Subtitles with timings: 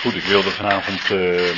[0.00, 1.56] Goed, ik wilde vanavond uh,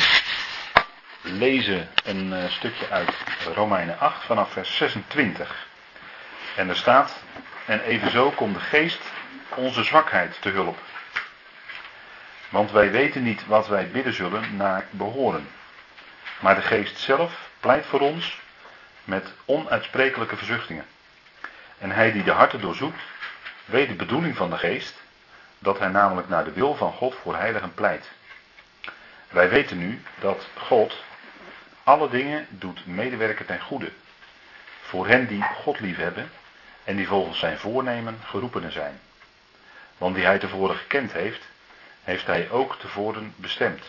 [1.22, 3.10] lezen een uh, stukje uit
[3.54, 5.66] Romeinen 8 vanaf vers 26.
[6.56, 7.22] En er staat,
[7.66, 9.00] en evenzo komt de geest
[9.54, 10.78] onze zwakheid te hulp.
[12.48, 15.48] Want wij weten niet wat wij bidden zullen naar behoren.
[16.40, 18.40] Maar de geest zelf pleit voor ons
[19.04, 20.86] met onuitsprekelijke verzuchtingen.
[21.78, 23.00] En hij die de harten doorzoekt,
[23.64, 25.02] weet de bedoeling van de geest,
[25.58, 28.10] dat hij namelijk naar de wil van God voor heiligen pleit.
[29.32, 31.04] Wij weten nu dat God
[31.82, 33.90] alle dingen doet medewerken ten goede.
[34.82, 36.30] Voor hen die God liefhebben
[36.84, 39.00] en die volgens zijn voornemen geroepenen zijn.
[39.98, 41.42] Want die hij tevoren gekend heeft,
[42.04, 43.84] heeft hij ook tevoren bestemd.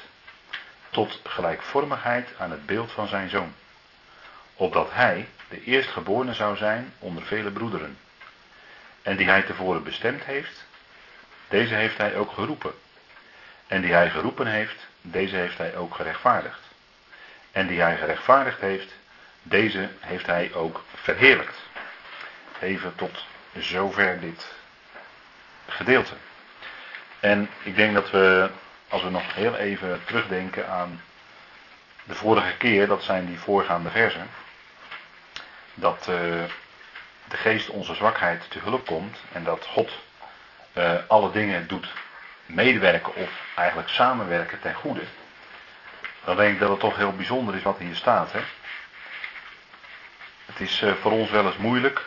[0.90, 3.54] Tot gelijkvormigheid aan het beeld van zijn zoon.
[4.56, 7.98] Opdat hij de eerstgeborene zou zijn onder vele broederen.
[9.02, 10.66] En die hij tevoren bestemd heeft,
[11.48, 12.74] deze heeft hij ook geroepen.
[13.68, 16.60] En die hij geroepen heeft, deze heeft hij ook gerechtvaardigd.
[17.52, 18.94] En die hij gerechtvaardigd heeft,
[19.42, 21.58] deze heeft hij ook verheerlijkt.
[22.60, 23.26] Even tot
[23.60, 24.54] zover dit
[25.68, 26.14] gedeelte.
[27.20, 28.50] En ik denk dat we,
[28.88, 31.02] als we nog heel even terugdenken aan
[32.04, 34.30] de vorige keer, dat zijn die voorgaande versen,
[35.74, 36.16] dat uh,
[37.28, 39.92] de geest onze zwakheid te hulp komt en dat God
[40.74, 41.88] uh, alle dingen doet
[42.46, 45.04] medewerken of eigenlijk samenwerken ten goede,
[46.24, 48.32] dan denk ik dat het toch heel bijzonder is wat hier staat.
[48.32, 48.40] Hè?
[50.46, 52.06] Het is uh, voor ons wel eens moeilijk,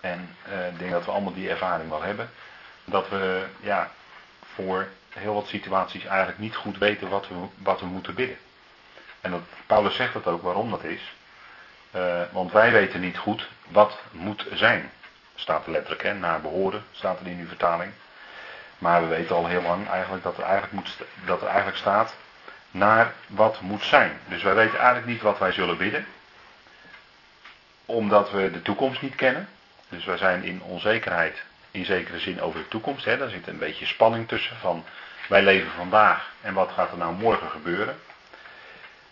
[0.00, 2.30] en uh, ik denk dat we allemaal die ervaring wel hebben,
[2.84, 3.90] dat we ja,
[4.54, 8.38] voor heel wat situaties eigenlijk niet goed weten wat we, wat we moeten bidden.
[9.20, 11.00] En dat, Paulus zegt dat ook waarom dat is.
[11.96, 14.90] Uh, want wij weten niet goed wat moet zijn.
[15.34, 17.92] Staat er letterlijk, hè, naar behoren, staat er in uw vertaling.
[18.78, 22.14] Maar we weten al heel lang eigenlijk dat er eigenlijk, moet, dat er eigenlijk staat
[22.70, 24.18] naar wat moet zijn.
[24.28, 26.06] Dus wij weten eigenlijk niet wat wij zullen bidden.
[27.86, 29.48] Omdat we de toekomst niet kennen.
[29.88, 33.04] Dus wij zijn in onzekerheid in zekere zin over de toekomst.
[33.04, 33.18] Hè.
[33.18, 34.84] Daar zit een beetje spanning tussen van
[35.28, 38.00] wij leven vandaag en wat gaat er nou morgen gebeuren.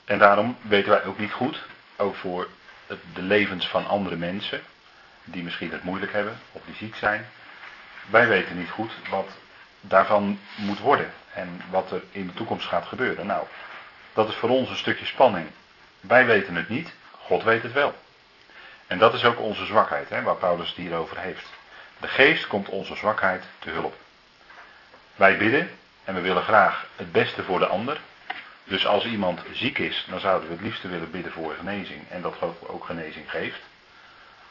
[0.04, 1.62] En daarom weten wij ook niet goed,
[1.96, 2.48] ook voor
[2.86, 4.60] de levens van andere mensen,
[5.24, 7.26] die misschien het moeilijk hebben of die ziek zijn.
[8.10, 9.28] Wij weten niet goed wat
[9.88, 13.26] daarvan moet worden en wat er in de toekomst gaat gebeuren.
[13.26, 13.46] Nou,
[14.12, 15.48] dat is voor ons een stukje spanning.
[16.00, 17.94] Wij weten het niet, God weet het wel.
[18.86, 21.46] En dat is ook onze zwakheid, hè, waar Paulus het hier over heeft.
[22.00, 23.94] De geest komt onze zwakheid te hulp.
[25.14, 25.70] Wij bidden
[26.04, 28.00] en we willen graag het beste voor de ander.
[28.64, 32.22] Dus als iemand ziek is, dan zouden we het liefste willen bidden voor genezing en
[32.22, 33.60] dat God ook genezing geeft.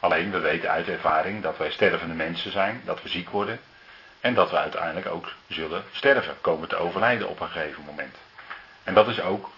[0.00, 3.60] Alleen we weten uit ervaring dat wij stervende mensen zijn, dat we ziek worden
[4.26, 8.16] en dat we uiteindelijk ook zullen sterven, komen te overlijden op een gegeven moment.
[8.84, 9.50] En dat is ook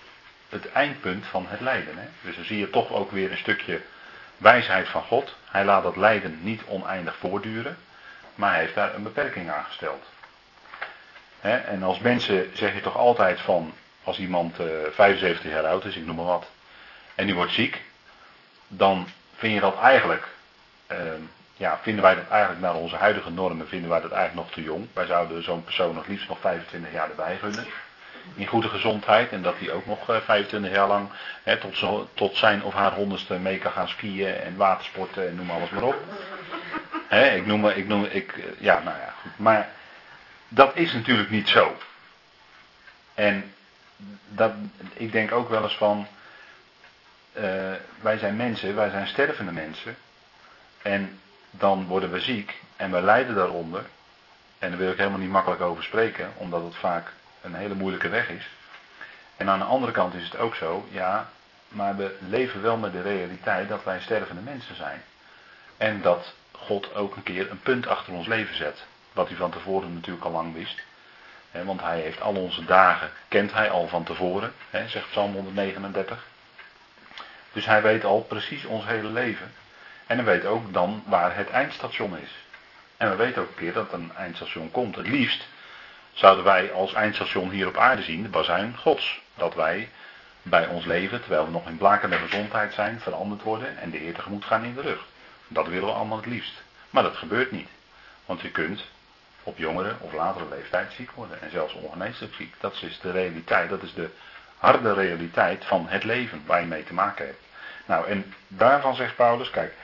[0.48, 1.98] het eindpunt van het lijden.
[1.98, 2.06] Hè?
[2.20, 3.80] Dus dan zie je toch ook weer een stukje
[4.36, 5.36] wijsheid van God.
[5.44, 7.76] Hij laat dat lijden niet oneindig voortduren,
[8.34, 10.04] maar hij heeft daar een beperking aan gesteld.
[11.40, 11.56] Hè?
[11.56, 13.74] En als mensen zeg je toch altijd van,
[14.04, 16.46] als iemand uh, 75 jaar oud is, ik noem maar wat,
[17.14, 17.82] en die wordt ziek,
[18.66, 20.28] dan vind je dat eigenlijk
[20.92, 20.96] uh,
[21.58, 24.62] ja, vinden wij dat eigenlijk naar onze huidige normen, vinden wij dat eigenlijk nog te
[24.62, 24.88] jong.
[24.92, 27.66] Wij zouden zo'n persoon nog liefst nog 25 jaar erbij gunnen.
[28.34, 31.08] In goede gezondheid en dat hij ook nog 25 jaar lang
[31.42, 35.34] hè, tot, zo, tot zijn of haar honderdste mee kan gaan skiën en watersporten en
[35.34, 35.96] noem alles maar op.
[37.08, 39.38] Hè, ik noem, ik noem, ik, ja, nou ja, goed.
[39.38, 39.68] Maar
[40.48, 41.76] dat is natuurlijk niet zo.
[43.14, 43.52] En
[44.28, 44.52] dat,
[44.92, 46.06] ik denk ook wel eens van,
[47.32, 47.42] uh,
[48.00, 49.96] wij zijn mensen, wij zijn stervende mensen.
[50.82, 53.84] En dan worden we ziek en we lijden daaronder.
[54.58, 58.08] En daar wil ik helemaal niet makkelijk over spreken, omdat het vaak een hele moeilijke
[58.08, 58.48] weg is.
[59.36, 61.30] En aan de andere kant is het ook zo, ja,
[61.68, 65.02] maar we leven wel met de realiteit dat wij stervende mensen zijn.
[65.76, 68.84] En dat God ook een keer een punt achter ons leven zet.
[69.12, 70.82] Wat hij van tevoren natuurlijk al lang wist.
[71.64, 76.26] want hij heeft al onze dagen, kent hij al van tevoren, zegt Psalm 139.
[77.52, 79.52] Dus hij weet al precies ons hele leven.
[80.08, 82.30] En we weten ook dan waar het eindstation is.
[82.96, 84.96] En we weten ook een keer dat een eindstation komt.
[84.96, 85.46] Het liefst
[86.12, 89.20] zouden wij als eindstation hier op aarde zien de bazuin Gods.
[89.34, 89.88] Dat wij
[90.42, 94.14] bij ons leven, terwijl we nog in blakende gezondheid zijn, veranderd worden en de Heer
[94.14, 95.04] tegemoet gaan in de rug.
[95.48, 96.62] Dat willen we allemaal het liefst.
[96.90, 97.68] Maar dat gebeurt niet.
[98.24, 98.84] Want je kunt
[99.42, 101.42] op jongere of latere leeftijd ziek worden.
[101.42, 102.54] En zelfs ongeneeslijk ziek.
[102.60, 103.70] Dat is de realiteit.
[103.70, 104.10] Dat is de
[104.58, 107.42] harde realiteit van het leven waar je mee te maken hebt.
[107.86, 109.74] Nou, en daarvan zegt Paulus, kijk,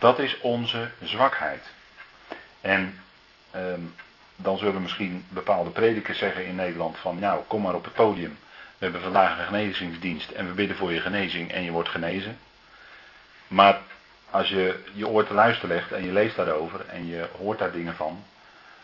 [0.00, 1.64] dat is onze zwakheid.
[2.60, 3.00] En
[3.56, 3.94] um,
[4.36, 8.38] dan zullen misschien bepaalde predikers zeggen in Nederland van nou kom maar op het podium.
[8.78, 12.38] We hebben vandaag een genezingsdienst en we bidden voor je genezing en je wordt genezen.
[13.48, 13.80] Maar
[14.30, 17.72] als je je oor te luisteren legt en je leest daarover en je hoort daar
[17.72, 18.24] dingen van,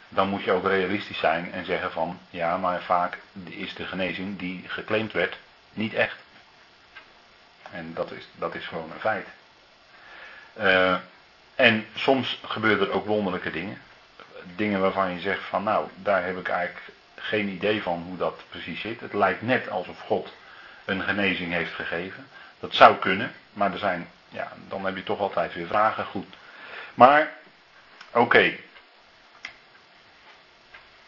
[0.08, 4.38] dan moet je ook realistisch zijn en zeggen van ja, maar vaak is de genezing
[4.38, 5.38] die geclaimd werd
[5.72, 6.16] niet echt.
[7.70, 9.26] En dat is, dat is gewoon een feit.
[10.58, 10.96] Uh,
[11.54, 13.82] en soms gebeuren er ook wonderlijke dingen.
[14.56, 18.42] Dingen waarvan je zegt van nou, daar heb ik eigenlijk geen idee van hoe dat
[18.48, 19.00] precies zit.
[19.00, 20.32] Het lijkt net alsof God
[20.84, 22.26] een genezing heeft gegeven.
[22.60, 26.04] Dat zou kunnen, maar er zijn, ja, dan heb je toch altijd weer vragen.
[26.04, 26.34] Goed.
[26.94, 27.32] Maar,
[28.10, 28.52] oké.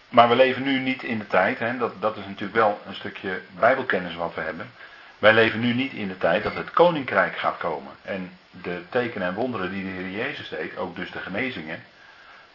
[0.09, 2.95] Maar we leven nu niet in de tijd, hè, dat, dat is natuurlijk wel een
[2.95, 4.71] stukje bijbelkennis wat we hebben.
[5.19, 7.93] Wij leven nu niet in de tijd dat het koninkrijk gaat komen.
[8.03, 11.85] En de tekenen en wonderen die de Heer Jezus deed, ook dus de genezingen,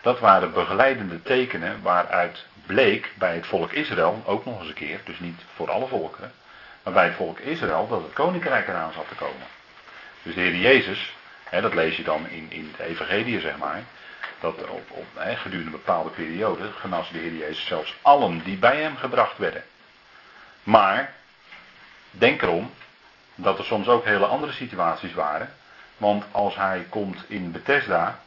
[0.01, 4.99] dat waren begeleidende tekenen waaruit bleek bij het volk Israël, ook nog eens een keer,
[5.03, 6.31] dus niet voor alle volkeren,
[6.83, 9.47] maar bij het volk Israël dat het koninkrijk eraan zat te komen.
[10.23, 13.83] Dus de Heer Jezus, hè, dat lees je dan in, in de evangelie zeg maar,
[14.39, 18.81] dat op, op gedurende een bepaalde periode genas de Heer Jezus zelfs allen die bij
[18.81, 19.63] hem gebracht werden.
[20.63, 21.13] Maar,
[22.17, 22.71] denk erom,
[23.35, 25.53] dat er soms ook hele andere situaties waren.
[25.97, 28.19] Want als hij komt in Bethesda,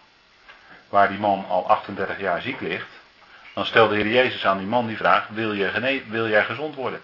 [0.88, 2.88] waar die man al 38 jaar ziek ligt,
[3.54, 6.74] dan stelt de Heer Jezus aan die man die vraag: wil, je wil jij gezond
[6.74, 7.02] worden?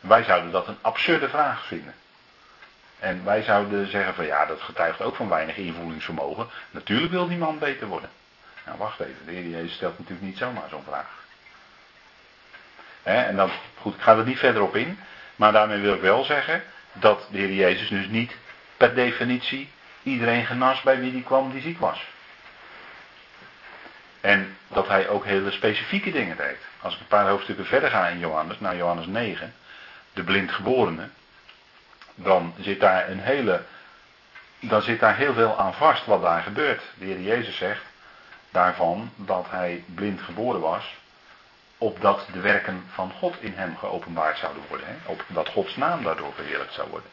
[0.00, 1.94] En wij zouden dat een absurde vraag vinden.
[2.98, 6.48] En wij zouden zeggen van ja, dat getuigt ook van weinig invoelingsvermogen.
[6.70, 8.10] Natuurlijk wil die man beter worden.
[8.64, 11.06] Nou, wacht even, de Heer Jezus stelt natuurlijk niet zomaar zo'n vraag.
[13.02, 13.50] en dan,
[13.80, 14.98] goed, ik ga er niet verder op in.
[15.38, 16.62] Maar daarmee wil ik wel zeggen
[16.92, 18.36] dat de Heer Jezus dus niet
[18.76, 19.70] per definitie
[20.02, 22.06] iedereen genas bij wie die kwam die ziek was.
[24.20, 26.56] En dat hij ook hele specifieke dingen deed.
[26.80, 29.54] Als ik een paar hoofdstukken verder ga in Johannes, naar Johannes 9,
[30.12, 31.08] de blindgeborene,
[32.14, 33.62] dan zit daar een hele,
[34.60, 36.82] dan zit daar heel veel aan vast wat daar gebeurt.
[36.94, 37.84] De Heer Jezus zegt
[38.50, 40.94] daarvan dat hij blind geboren was,
[41.78, 45.00] opdat de werken van God in hem geopenbaard zouden worden.
[45.04, 47.10] Opdat Gods naam daardoor verheerlijkt zou worden.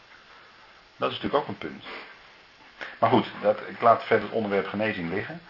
[0.97, 1.83] Dat is natuurlijk ook een punt.
[2.99, 5.41] Maar goed, dat, ik laat verder het onderwerp genezing liggen.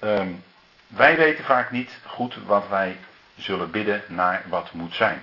[0.00, 0.44] Um,
[0.86, 2.98] wij weten vaak niet goed wat wij
[3.36, 5.22] zullen bidden naar wat moet zijn.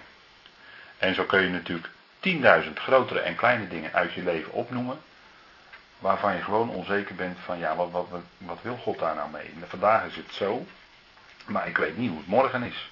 [0.97, 1.89] En zo kun je natuurlijk
[2.19, 5.01] tienduizend grotere en kleine dingen uit je leven opnoemen.
[5.99, 9.53] Waarvan je gewoon onzeker bent van ja, wat, wat wil God daar nou mee?
[9.67, 10.65] vandaag is het zo,
[11.45, 12.89] maar ik weet niet hoe het morgen is.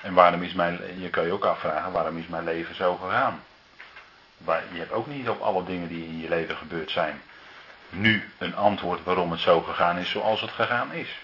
[0.00, 3.42] En waarom is mijn, je kan je ook afvragen, waarom is mijn leven zo gegaan?
[4.72, 7.22] Je hebt ook niet op alle dingen die in je leven gebeurd zijn,
[7.90, 11.18] nu een antwoord waarom het zo gegaan is zoals het gegaan is.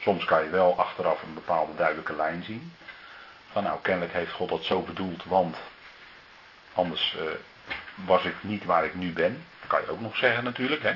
[0.00, 2.72] Soms kan je wel achteraf een bepaalde duidelijke lijn zien.
[3.52, 5.56] Van nou, kennelijk heeft God dat zo bedoeld, want
[6.72, 7.22] anders uh,
[7.94, 9.44] was ik niet waar ik nu ben.
[9.60, 10.82] Dat kan je ook nog zeggen natuurlijk.
[10.82, 10.94] Hè?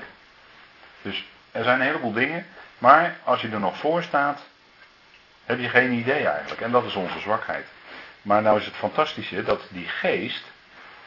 [1.02, 2.46] Dus er zijn een heleboel dingen.
[2.78, 4.40] Maar als je er nog voor staat,
[5.52, 6.60] heb je geen idee eigenlijk.
[6.60, 7.66] En dat is onze zwakheid.
[8.22, 10.44] Maar nou is het fantastische dat die geest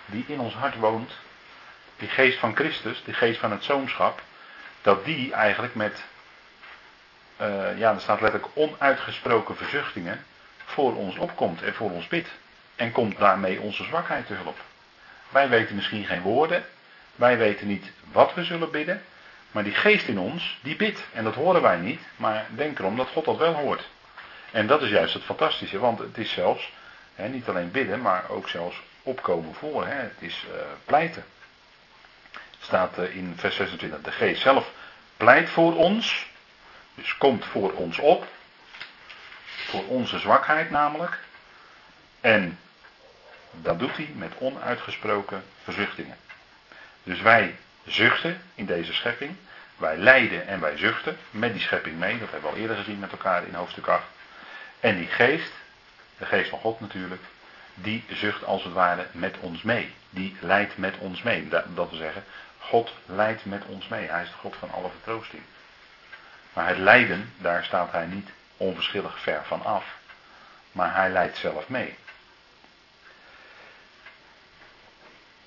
[0.06, 1.12] die in ons hart woont,
[1.98, 4.22] die geest van Christus, die geest van het zoonschap,
[4.82, 6.04] dat die eigenlijk met
[7.42, 10.26] uh, ja, er staat letterlijk onuitgesproken verzuchtingen,
[10.66, 12.30] voor ons opkomt en voor ons bidt.
[12.76, 14.60] En komt daarmee onze zwakheid te hulp.
[15.30, 16.66] Wij weten misschien geen woorden,
[17.16, 19.04] wij weten niet wat we zullen bidden,
[19.52, 21.04] maar die geest in ons, die bidt.
[21.14, 23.90] En dat horen wij niet, maar denk erom dat God dat wel hoort.
[24.56, 26.72] En dat is juist het fantastische, want het is zelfs
[27.16, 29.86] hè, niet alleen bidden, maar ook zelfs opkomen voor.
[29.86, 29.94] Hè.
[29.94, 31.26] Het is uh, pleiten.
[32.60, 34.72] Staat uh, in vers 26, de geest zelf
[35.18, 36.28] pleit voor ons
[36.94, 38.28] dus komt voor ons op.
[39.46, 41.20] Voor onze zwakheid namelijk.
[42.22, 42.60] En
[43.52, 46.18] dat doet hij met onuitgesproken verzuchtingen.
[47.04, 49.36] Dus wij zuchten in deze schepping.
[49.78, 52.20] Wij lijden en wij zuchten met die schepping mee.
[52.20, 54.04] Dat hebben we al eerder gezien met elkaar in hoofdstuk 8.
[54.86, 55.52] En die geest,
[56.18, 57.22] de geest van God natuurlijk,
[57.74, 59.94] die zucht als het ware met ons mee.
[60.10, 61.48] Die lijdt met ons mee.
[61.50, 62.24] Dat wil zeggen,
[62.60, 64.10] God lijdt met ons mee.
[64.10, 65.42] Hij is de God van alle vertroosting.
[66.54, 69.98] Maar het lijden, daar staat hij niet onverschillig ver van af.
[70.72, 71.96] Maar hij leidt zelf mee.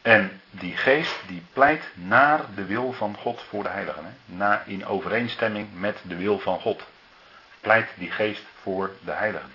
[0.02, 4.04] En die geest die pleit naar de wil van God voor de heiligen.
[4.04, 4.10] Hè?
[4.24, 6.86] Na, in overeenstemming met de wil van God.
[7.60, 9.52] Pleit die geest voor de heiligen.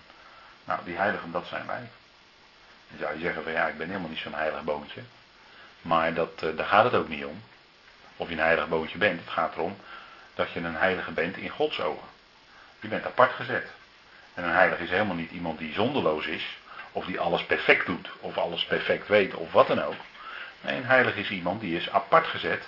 [0.66, 1.90] Nou, die heiligen, dat zijn wij.
[2.90, 5.02] Dan zou je zeggen van ja, ik ben helemaal niet zo'n heilig boontje.
[5.82, 7.44] Maar dat, uh, daar gaat het ook niet om.
[8.18, 9.20] Of je een heilig boontje bent.
[9.20, 9.78] Het gaat erom
[10.36, 12.08] dat je een heilige bent in Gods ogen.
[12.80, 13.72] Je bent apart gezet.
[14.34, 16.58] En een heilige is helemaal niet iemand die zonderloos is,
[16.92, 19.96] of die alles perfect doet, of alles perfect weet, of wat dan ook.
[20.62, 22.64] Nee, een heilige is iemand die is apart gezet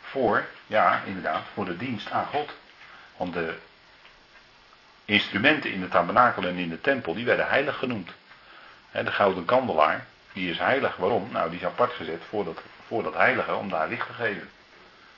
[0.00, 2.52] voor, ja, inderdaad, voor de dienst aan God.
[3.16, 3.54] Want de
[5.08, 8.10] instrumenten in de tabernakel en in de tempel, die werden heilig genoemd.
[8.90, 10.96] De gouden kandelaar, die is heilig.
[10.96, 11.28] Waarom?
[11.32, 14.50] Nou, die is apart gezet voor dat, voor dat heilige, om daar licht te geven.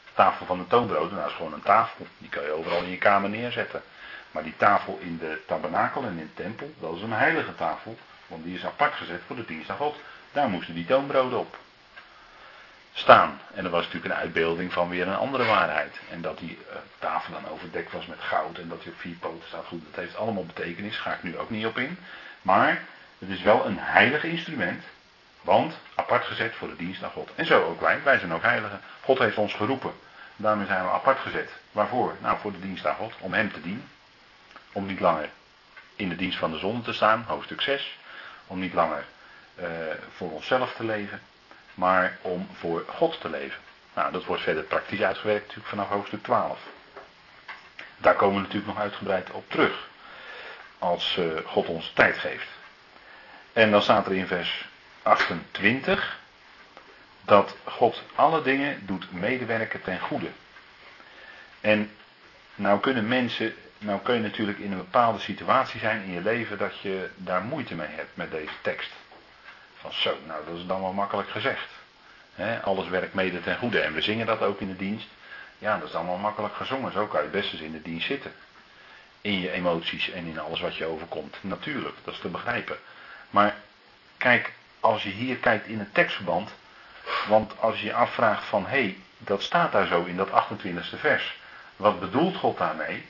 [0.05, 2.07] De tafel van de toonbrood, nou is gewoon een tafel.
[2.19, 3.83] Die kan je overal in je kamer neerzetten.
[4.31, 7.99] Maar die tafel in de tabernakel en in de tempel, dat is een heilige tafel.
[8.27, 9.97] Want die is apart gezet voor de dienst God.
[10.33, 11.59] Daar moesten die toonbroden op
[12.93, 13.41] staan.
[13.55, 16.01] En dat was natuurlijk een uitbeelding van weer een andere waarheid.
[16.11, 19.17] En dat die uh, tafel dan overdekt was met goud en dat hij op vier
[19.17, 19.67] poten staat.
[19.67, 21.99] Goed, dat heeft allemaal betekenis, ga ik nu ook niet op in.
[22.43, 22.83] Maar
[23.19, 24.85] het is wel een heilig instrument,
[25.41, 27.31] want apart gezet voor de dienst aan God.
[27.35, 28.81] En zo ook wij, wij zijn ook heiligen.
[29.01, 29.93] God heeft ons geroepen.
[30.37, 31.51] Daarmee zijn we apart gezet.
[31.73, 32.17] Waarvoor?
[32.21, 33.89] Nou, voor de dienst aan God, om Hem te dienen.
[34.73, 35.29] Om niet langer
[35.97, 37.99] in de dienst van de zonde te staan, hoofdstuk 6.
[38.47, 39.05] Om niet langer
[39.61, 39.67] uh,
[40.17, 41.21] voor onszelf te leven,
[41.81, 43.61] maar om voor God te leven.
[43.95, 46.59] Nou, dat wordt verder praktisch uitgewerkt natuurlijk vanaf hoofdstuk 12.
[47.97, 49.89] Daar komen we natuurlijk nog uitgebreid op terug.
[50.79, 52.49] Als uh, God ons tijd geeft.
[53.53, 54.69] En dan staat er in vers
[55.03, 56.19] 28
[57.23, 60.29] dat God alle dingen doet medewerken ten goede.
[61.61, 61.91] En
[62.55, 66.59] nou kunnen mensen, nou kun je natuurlijk in een bepaalde situatie zijn in je leven
[66.59, 68.91] dat je daar moeite mee hebt met deze tekst.
[69.81, 71.69] Van zo, nou dat is dan wel makkelijk gezegd.
[72.63, 73.81] alles werkt mede ten goede.
[73.81, 75.09] En we zingen dat ook in de dienst.
[75.59, 76.93] Ja, dat is dan wel makkelijk gezongen.
[76.93, 78.33] Zo kan je best eens in de dienst zitten.
[79.21, 81.37] In je emoties en in alles wat je overkomt.
[81.41, 82.77] Natuurlijk, dat is te begrijpen.
[83.31, 83.55] Maar
[84.17, 86.51] kijk, als je hier kijkt in het tekstverband.
[87.29, 90.99] Want als je je afvraagt van, hé, hey, dat staat daar zo in dat 28e
[90.99, 91.39] vers.
[91.77, 93.05] Wat bedoelt God daarmee?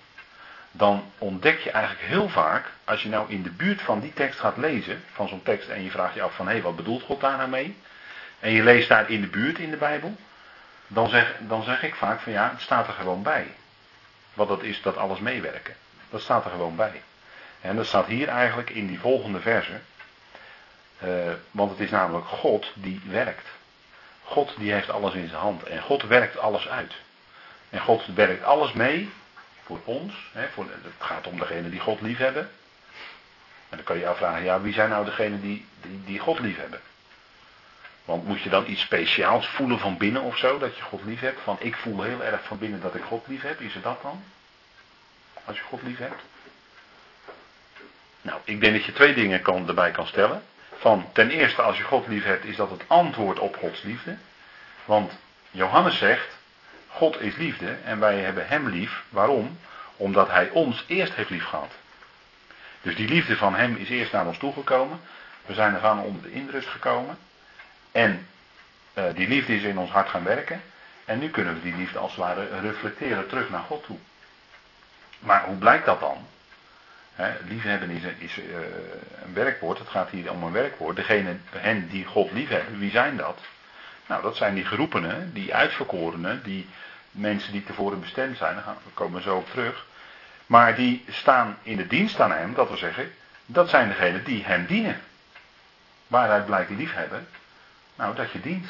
[0.70, 4.40] Dan ontdek je eigenlijk heel vaak, als je nou in de buurt van die tekst
[4.40, 7.02] gaat lezen, van zo'n tekst, en je vraagt je af van, hé, hey, wat bedoelt
[7.02, 7.76] God daar nou mee?
[8.40, 10.16] En je leest daar in de buurt in de Bijbel,
[10.86, 13.46] dan zeg, dan zeg ik vaak van ja, het staat er gewoon bij.
[14.34, 15.74] Wat dat is, dat alles meewerken.
[16.10, 17.02] Dat staat er gewoon bij.
[17.60, 19.80] En dat staat hier eigenlijk in die volgende verse.
[21.04, 23.48] Uh, want het is namelijk God die werkt.
[24.22, 25.62] God die heeft alles in zijn hand.
[25.62, 26.94] En God werkt alles uit.
[27.70, 29.10] En God werkt alles mee
[29.70, 30.30] voor ons.
[30.32, 32.50] Hè, voor, het gaat om degene die God lief hebben.
[33.68, 36.38] En dan kan je je afvragen, ja, wie zijn nou degenen die, die, die God
[36.38, 36.80] lief hebben?
[38.04, 41.20] Want moet je dan iets speciaals voelen van binnen of zo, dat je God lief
[41.20, 41.40] hebt?
[41.40, 43.60] Van ik voel heel erg van binnen dat ik God lief heb.
[43.60, 44.22] Is het dat dan?
[45.44, 46.22] Als je God lief hebt?
[48.22, 50.42] Nou, ik denk dat je twee dingen kan, erbij kan stellen.
[50.78, 54.16] Van ten eerste, als je God lief hebt, is dat het antwoord op Gods liefde.
[54.84, 55.12] Want
[55.50, 56.38] Johannes zegt,
[56.90, 59.02] God is liefde en wij hebben Hem lief.
[59.08, 59.58] Waarom?
[59.96, 61.72] Omdat Hij ons eerst heeft lief gehad.
[62.82, 65.00] Dus die liefde van Hem is eerst naar ons toegekomen.
[65.46, 67.18] We zijn ervan onder de indruk gekomen.
[67.92, 68.26] En
[68.94, 70.62] uh, die liefde is in ons hart gaan werken.
[71.04, 73.98] En nu kunnen we die liefde als het ware reflecteren terug naar God toe.
[75.18, 76.26] Maar hoe blijkt dat dan?
[77.14, 78.54] He, liefhebben is, is uh,
[79.24, 79.78] een werkwoord.
[79.78, 80.96] Het gaat hier om een werkwoord.
[80.96, 83.38] Degene, hen die God liefhebben, wie zijn dat?
[84.10, 86.68] Nou, dat zijn die geroepenen, die uitverkorenen, die
[87.10, 88.54] mensen die tevoren bestemd zijn.
[88.54, 89.86] Daar we komen zo op terug.
[90.46, 93.12] Maar die staan in de dienst aan hem, dat wil zeggen,
[93.46, 95.00] dat zijn degenen die hem dienen.
[96.06, 97.28] Waaruit blijkt liefhebben?
[97.94, 98.68] Nou, dat je dient.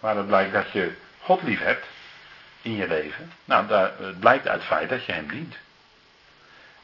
[0.00, 1.86] Waaruit blijkt dat je God lief hebt
[2.62, 3.32] in je leven?
[3.44, 5.54] Nou, daar, blijkt uit het feit dat je hem dient.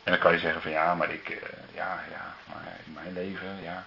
[0.02, 1.36] En dan kan je zeggen van ja, maar ik, eh,
[1.74, 3.84] ja, ja, maar in mijn leven, ja,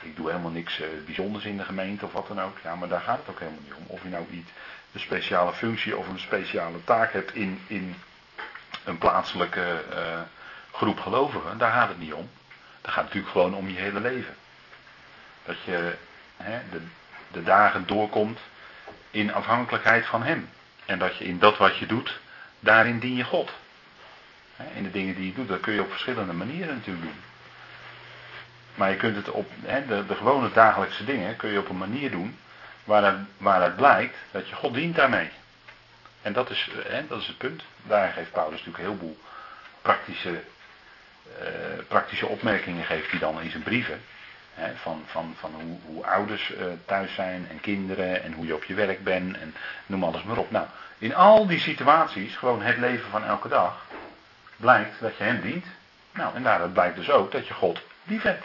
[0.00, 2.58] ik doe helemaal niks uh, bijzonders in de gemeente of wat dan ook.
[2.62, 3.84] Ja, maar daar gaat het ook helemaal niet om.
[3.86, 4.48] Of je nou niet
[4.92, 7.94] een speciale functie of een speciale taak hebt in, in
[8.84, 10.20] een plaatselijke uh,
[10.72, 12.30] groep gelovigen, daar gaat het niet om.
[12.80, 14.34] Dat gaat natuurlijk gewoon om je hele leven.
[15.44, 15.94] Dat je
[16.36, 16.80] hè, de,
[17.30, 18.40] de dagen doorkomt
[19.10, 20.50] in afhankelijkheid van Hem.
[20.84, 22.18] En dat je in dat wat je doet,
[22.60, 23.50] daarin dien je God.
[24.74, 27.20] In de dingen die je doet, dat kun je op verschillende manieren natuurlijk doen.
[28.78, 29.50] Maar je kunt het op,
[29.88, 32.38] de, gewone dagelijkse dingen kun je op een manier doen
[32.84, 35.30] waaruit, waaruit blijkt dat je God dient daarmee.
[36.22, 36.70] En dat is,
[37.08, 37.62] dat is het punt.
[37.82, 39.18] Daar geeft Paulus natuurlijk een heleboel
[39.82, 44.00] praktische, uh, praktische opmerkingen geeft hij dan in zijn brieven.
[44.74, 48.64] van van, van hoe, hoe ouders uh, thuis zijn en kinderen en hoe je op
[48.64, 49.54] je werk bent en
[49.86, 50.50] noem alles maar op.
[50.50, 50.66] Nou,
[50.98, 53.86] in al die situaties, gewoon het leven van elke dag,
[54.56, 55.66] blijkt dat je hem dient.
[56.12, 58.44] Nou, en daaruit blijkt dus ook dat je God lief hebt.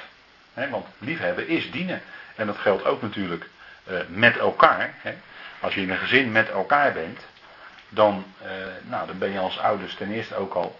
[0.53, 2.01] Want liefhebben is dienen.
[2.35, 3.49] En dat geldt ook natuurlijk
[3.89, 4.93] uh, met elkaar.
[5.59, 7.19] Als je in een gezin met elkaar bent,
[7.89, 8.49] dan, uh,
[8.89, 10.79] nou, dan ben je als ouders ten eerste ook al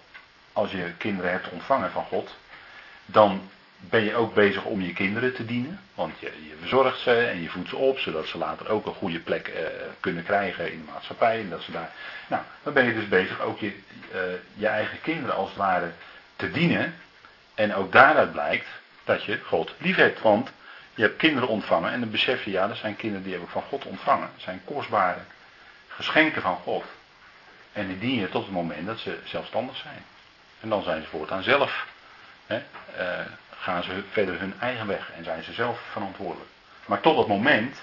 [0.53, 2.35] als je kinderen hebt ontvangen van God,
[3.05, 3.49] dan
[3.89, 5.79] ben je ook bezig om je kinderen te dienen.
[5.95, 8.93] Want je, je verzorgt ze en je voedt ze op, zodat ze later ook een
[8.93, 9.63] goede plek eh,
[9.99, 11.39] kunnen krijgen in de maatschappij.
[11.39, 11.91] En dat ze daar,
[12.27, 13.75] nou, dan ben je dus bezig ook je,
[14.11, 14.19] eh,
[14.53, 15.91] je eigen kinderen als het ware
[16.35, 16.95] te dienen.
[17.55, 18.67] En ook daaruit blijkt
[19.03, 20.21] dat je God lief hebt.
[20.21, 20.51] Want
[20.95, 23.49] je hebt kinderen ontvangen en dan besef je, ja, dat zijn kinderen die heb ik
[23.49, 24.29] van God ontvangen.
[24.37, 25.19] Zijn kostbare
[25.87, 26.83] geschenken van God.
[27.73, 30.03] En die dien je tot het moment dat ze zelfstandig zijn.
[30.59, 31.87] En dan zijn ze voortaan zelf.
[32.45, 32.63] Hè,
[32.99, 36.49] uh, gaan ze verder hun eigen weg en zijn ze zelf verantwoordelijk.
[36.85, 37.81] Maar tot dat moment,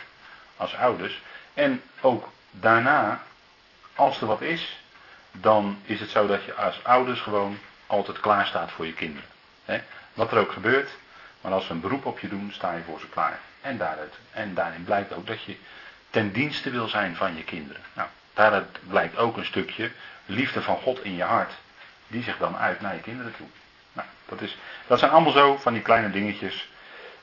[0.57, 1.23] als ouders,
[1.55, 3.23] en ook daarna,
[3.95, 4.79] als er wat is,
[5.33, 9.29] dan is het zo dat je als ouders gewoon altijd klaar staat voor je kinderen.
[9.65, 9.81] Hè,
[10.15, 10.91] wat er ook gebeurt,
[11.41, 13.39] maar als ze een beroep op je doen, sta je voor ze klaar.
[13.61, 15.57] En, daaruit, en daarin blijkt ook dat je
[16.11, 17.83] ten dienste wil zijn van je kinderen.
[17.93, 19.91] Nou, daaruit blijkt ook een stukje
[20.27, 21.53] liefde van God in je hart.
[22.07, 23.47] Die zich dan uit naar je kinderen toe.
[23.93, 24.57] Nou, dat, is,
[24.87, 26.69] dat zijn allemaal zo van die kleine dingetjes.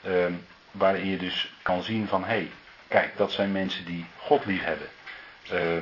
[0.08, 0.26] Uh,
[0.72, 2.52] waarin je dus kan zien van hé, hey,
[2.88, 4.88] kijk, dat zijn mensen die God lief hebben.
[5.52, 5.76] Uh,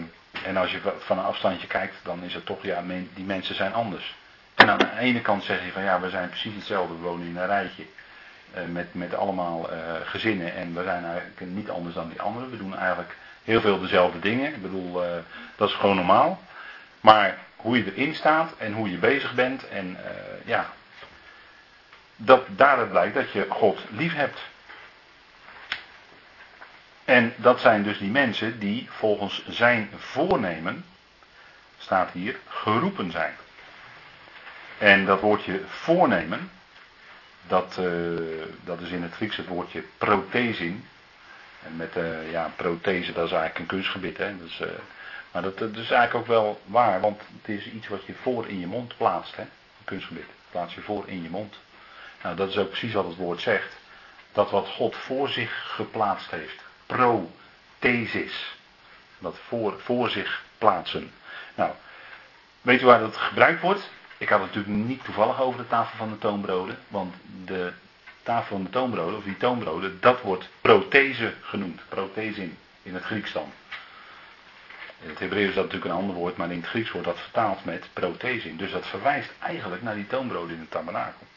[0.44, 3.74] en als je van een afstandje kijkt, dan is het toch, ja, die mensen zijn
[3.74, 4.16] anders.
[4.56, 7.28] En aan de ene kant zeg je van ja, we zijn precies hetzelfde, we wonen
[7.28, 7.86] in een rijtje.
[8.56, 12.50] Uh, met, met allemaal uh, gezinnen en we zijn eigenlijk niet anders dan die anderen.
[12.50, 14.54] We doen eigenlijk heel veel dezelfde dingen.
[14.54, 15.10] Ik bedoel, uh,
[15.56, 16.42] dat is gewoon normaal.
[17.02, 19.98] Maar hoe je erin staat en hoe je bezig bent en
[20.46, 20.66] ja,
[22.16, 24.40] dat daaruit blijkt dat je God lief hebt.
[27.06, 30.86] En dat zijn dus die mensen die volgens zijn voornemen,
[31.78, 33.34] staat hier, geroepen zijn.
[34.78, 36.52] En dat woordje voornemen,
[37.48, 40.88] dat, uh, dat is in het Grieks het woordje prothesin.
[41.64, 44.18] En met uh, ja, prothese, dat is eigenlijk een kunstgebied.
[44.18, 44.38] Hè?
[44.38, 44.68] Dus, uh,
[45.32, 48.60] maar dat, is eigenlijk ook wel waar, want het is iets wat je voor in
[48.60, 49.36] je mond plaatst.
[49.36, 49.42] Hè?
[49.42, 50.26] Een kunstgebied.
[50.52, 51.56] Plaats je voor in je mond.
[52.24, 53.78] Nou, dat is ook precies wat het woord zegt.
[54.32, 56.64] Dat wat God voor zich geplaatst heeft.
[56.86, 58.56] Prothesis.
[59.20, 61.12] Dat voor, voor zich plaatsen.
[61.56, 61.72] Nou,
[62.62, 63.90] weet u waar dat gebruikt wordt?
[64.18, 66.78] Ik had het natuurlijk niet toevallig over de tafel van de toonbroden.
[66.88, 67.74] Want de
[68.24, 71.82] tafel van de toonbroden, of die toonbroden, dat wordt prothese genoemd.
[71.90, 73.52] Prothesin in het Grieks dan.
[75.02, 77.20] In het Hebreeuws is dat natuurlijk een ander woord, maar in het Grieks wordt dat
[77.20, 78.58] vertaald met prothesin.
[78.58, 81.28] Dus dat verwijst eigenlijk naar die toonbroden in het tabernakel.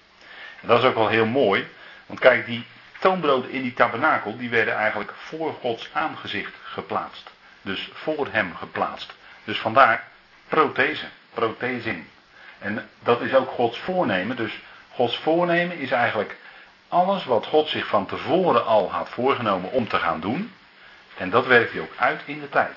[0.60, 1.66] En dat is ook wel heel mooi.
[2.06, 2.64] Want kijk, die
[2.98, 7.30] toonbroden in die tabernakel, die werden eigenlijk voor Gods aangezicht geplaatst.
[7.62, 9.14] Dus voor hem geplaatst.
[9.44, 10.08] Dus vandaar
[10.48, 12.04] prothese, prothesing.
[12.58, 14.36] En dat is ook Gods voornemen.
[14.36, 14.52] Dus
[14.90, 16.36] Gods voornemen is eigenlijk
[16.88, 20.52] alles wat God zich van tevoren al had voorgenomen om te gaan doen.
[21.16, 22.76] En dat werkt hij ook uit in de tijd.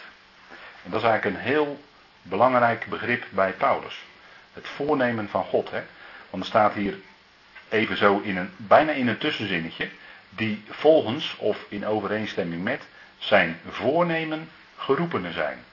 [0.83, 1.79] En dat is eigenlijk een heel
[2.21, 3.99] belangrijk begrip bij Paulus.
[4.53, 5.71] Het voornemen van God.
[5.71, 5.81] Hè?
[6.29, 6.95] Want er staat hier
[7.69, 9.89] even zo in een, bijna in een tussenzinnetje,
[10.29, 12.81] die volgens of in overeenstemming met
[13.17, 15.63] zijn voornemen geroepenen zijn.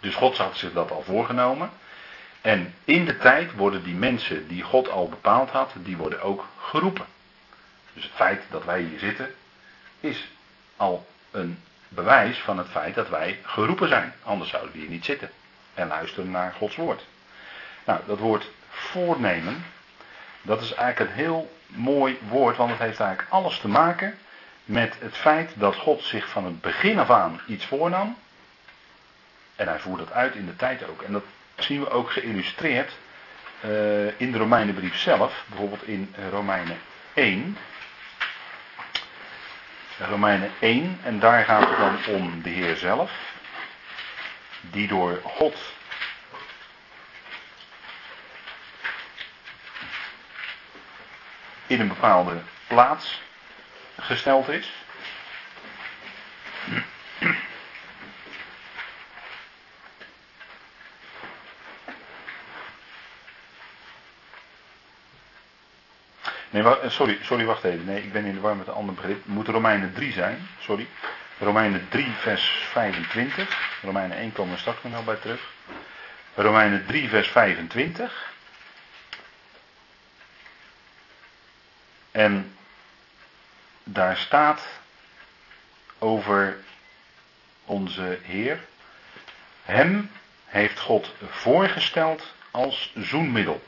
[0.00, 1.70] Dus God had zich dat al voorgenomen.
[2.46, 6.44] En in de tijd worden die mensen die God al bepaald had, die worden ook
[6.60, 7.04] geroepen.
[7.92, 9.34] Dus het feit dat wij hier zitten,
[10.00, 10.28] is
[10.76, 14.12] al een bewijs van het feit dat wij geroepen zijn.
[14.22, 15.30] Anders zouden we hier niet zitten
[15.74, 17.06] en luisteren naar Gods woord.
[17.84, 19.64] Nou, dat woord voornemen,
[20.42, 24.18] dat is eigenlijk een heel mooi woord, want het heeft eigenlijk alles te maken
[24.64, 28.16] met het feit dat God zich van het begin af aan iets voornam.
[29.56, 31.02] En hij voert dat uit in de tijd ook.
[31.02, 31.24] En dat
[31.56, 32.92] zien we ook geïllustreerd
[33.64, 36.78] uh, in de Romeinenbrief zelf, bijvoorbeeld in Romeinen
[37.14, 37.56] 1.
[39.98, 43.12] Romeinen 1, en daar gaat het dan om de Heer zelf,
[44.60, 45.58] die door God
[51.66, 53.20] in een bepaalde plaats
[54.00, 54.72] gesteld is.
[66.56, 67.84] Nee, sorry, sorry, wacht even.
[67.84, 69.26] Nee, ik ben in de war met een ander begrip.
[69.26, 70.86] Moet Romeinen 3 zijn, sorry.
[71.38, 73.78] Romeinen 3, vers 25.
[73.82, 75.40] Romeinen 1 komen we straks nog bij terug.
[76.34, 78.32] Romeinen 3, vers 25.
[82.10, 82.56] En
[83.84, 84.66] daar staat
[85.98, 86.56] over
[87.64, 88.60] onze Heer.
[89.62, 90.10] Hem
[90.44, 93.62] heeft God voorgesteld als zoenmiddel.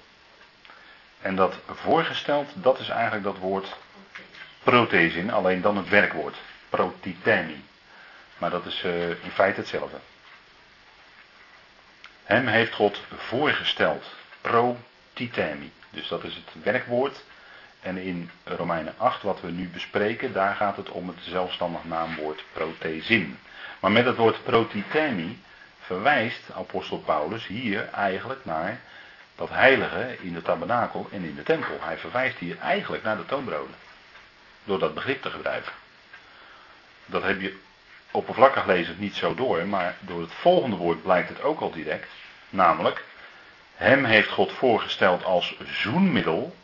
[1.20, 3.76] En dat voorgesteld, dat is eigenlijk dat woord
[4.62, 6.36] prothesin, alleen dan het werkwoord.
[6.68, 7.64] Protitemi.
[8.38, 9.96] Maar dat is uh, in feite hetzelfde.
[12.24, 14.04] Hem heeft God voorgesteld.
[14.40, 14.76] Pro
[15.18, 15.72] protitemi.
[15.90, 17.24] Dus dat is het werkwoord.
[17.80, 22.44] En in Romeinen 8, wat we nu bespreken, daar gaat het om het zelfstandig naamwoord
[22.52, 23.38] protezin.
[23.80, 25.42] Maar met het woord protitemi
[25.80, 28.80] verwijst apostel Paulus hier eigenlijk naar
[29.38, 31.78] dat heilige in de tabernakel en in de tempel.
[31.80, 33.74] Hij verwijst hier eigenlijk naar de toonbroden.
[34.64, 35.72] Door dat begrip te gebruiken.
[37.06, 37.58] Dat heb je
[38.10, 42.08] oppervlakkig lezen niet zo door, maar door het volgende woord blijkt het ook al direct.
[42.50, 43.04] Namelijk,
[43.74, 46.56] hem heeft God voorgesteld als zoenmiddel.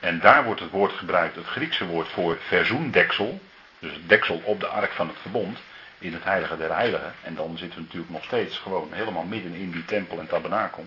[0.00, 3.40] En daar wordt het woord gebruikt, het Griekse woord voor verzoendeksel.
[3.78, 5.58] Dus het deksel op de ark van het verbond.
[5.98, 7.14] In het heilige der heiligen.
[7.22, 10.86] En dan zitten we natuurlijk nog steeds gewoon helemaal midden in die tempel en tabernakel.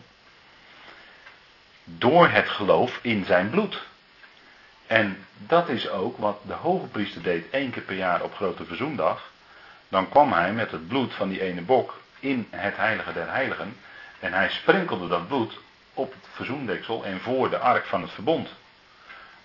[1.83, 3.81] Door het geloof in zijn bloed.
[4.87, 8.65] En dat is ook wat de hoge priester deed één keer per jaar op grote
[8.65, 9.29] verzoendag.
[9.89, 13.77] Dan kwam hij met het bloed van die ene bok in het heilige der heiligen.
[14.19, 15.59] En hij sprenkelde dat bloed
[15.93, 18.49] op het verzoendeksel en voor de ark van het verbond.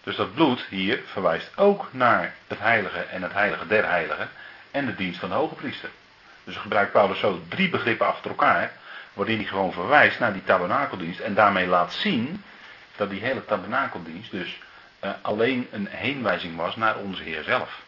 [0.03, 4.29] Dus dat bloed hier verwijst ook naar het heilige en het heilige der heiligen
[4.71, 5.91] en de dienst van de hoge priester.
[6.45, 8.73] Dus gebruikt Paulus zo drie begrippen achter elkaar,
[9.17, 12.43] waarin hij gewoon verwijst naar die tabernakeldienst en daarmee laat zien
[12.97, 14.59] dat die hele tabernakeldienst dus
[15.05, 17.83] uh, alleen een heenwijzing was naar onze Heer zelf.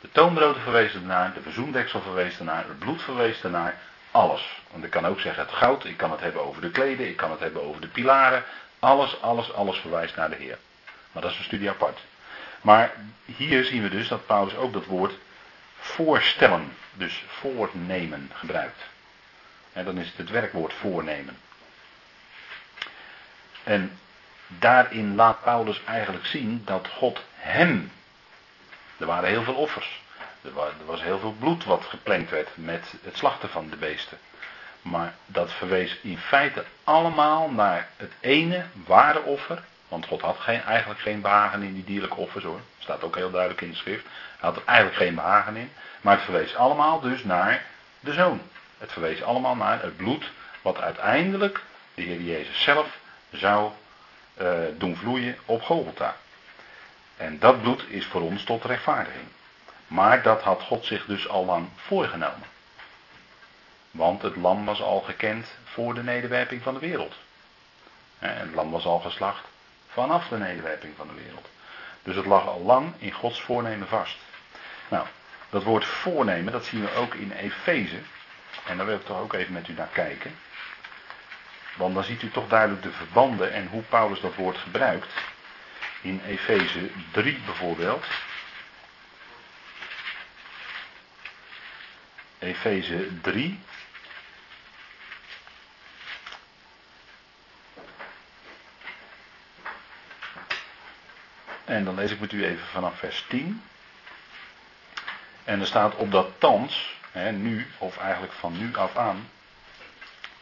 [0.00, 3.78] De toonbroden verwezen ernaar, de verzoendeksel verwees ernaar, het bloed verwees ernaar,
[4.10, 4.62] alles.
[4.70, 7.16] Want ik kan ook zeggen het goud, ik kan het hebben over de kleden, ik
[7.16, 8.44] kan het hebben over de pilaren.
[8.78, 10.58] Alles, alles, alles verwijst naar de Heer.
[11.12, 12.00] Maar dat is een studie apart.
[12.60, 12.92] Maar
[13.24, 15.12] hier zien we dus dat Paulus ook dat woord
[15.78, 18.93] voorstellen, dus voornemen gebruikt.
[19.74, 21.36] En dan is het het werkwoord voornemen.
[23.62, 23.98] En
[24.46, 27.92] daarin laat Paulus eigenlijk zien dat God hem.
[28.98, 30.02] Er waren heel veel offers.
[30.42, 34.18] Er was heel veel bloed wat geplenkt werd met het slachten van de beesten.
[34.82, 39.62] Maar dat verwees in feite allemaal naar het ene ware offer.
[39.88, 42.60] Want God had geen, eigenlijk geen behagen in die dierlijke offers hoor.
[42.78, 44.04] Staat ook heel duidelijk in de schrift.
[44.04, 45.72] Hij had er eigenlijk geen behagen in.
[46.00, 47.64] Maar het verwees allemaal dus naar
[48.00, 48.40] de zoon.
[48.84, 50.30] Het verwees allemaal naar het bloed
[50.62, 51.60] wat uiteindelijk
[51.94, 52.98] de Heer Jezus zelf
[53.30, 53.72] zou
[54.40, 56.16] uh, doen vloeien op Golgotha.
[57.16, 59.26] En dat bloed is voor ons tot rechtvaardiging.
[59.86, 62.46] Maar dat had God zich dus al lang voorgenomen.
[63.90, 67.14] Want het lam was al gekend voor de nederwerping van de wereld.
[68.18, 69.44] En het lam was al geslacht
[69.88, 71.48] vanaf de nederwerping van de wereld.
[72.02, 74.16] Dus het lag al lang in Gods voornemen vast.
[74.88, 75.06] Nou,
[75.50, 77.98] dat woord voornemen, dat zien we ook in Efeze.
[78.66, 80.38] En daar wil ik toch ook even met u naar kijken.
[81.76, 85.12] Want dan ziet u toch duidelijk de verbanden en hoe Paulus dat woord gebruikt.
[86.00, 88.06] In Efeze 3 bijvoorbeeld.
[92.38, 93.60] Efeze 3.
[101.64, 103.62] En dan lees ik met u even vanaf vers 10.
[105.44, 109.28] En er staat op dat thans, nu, of eigenlijk van nu af aan,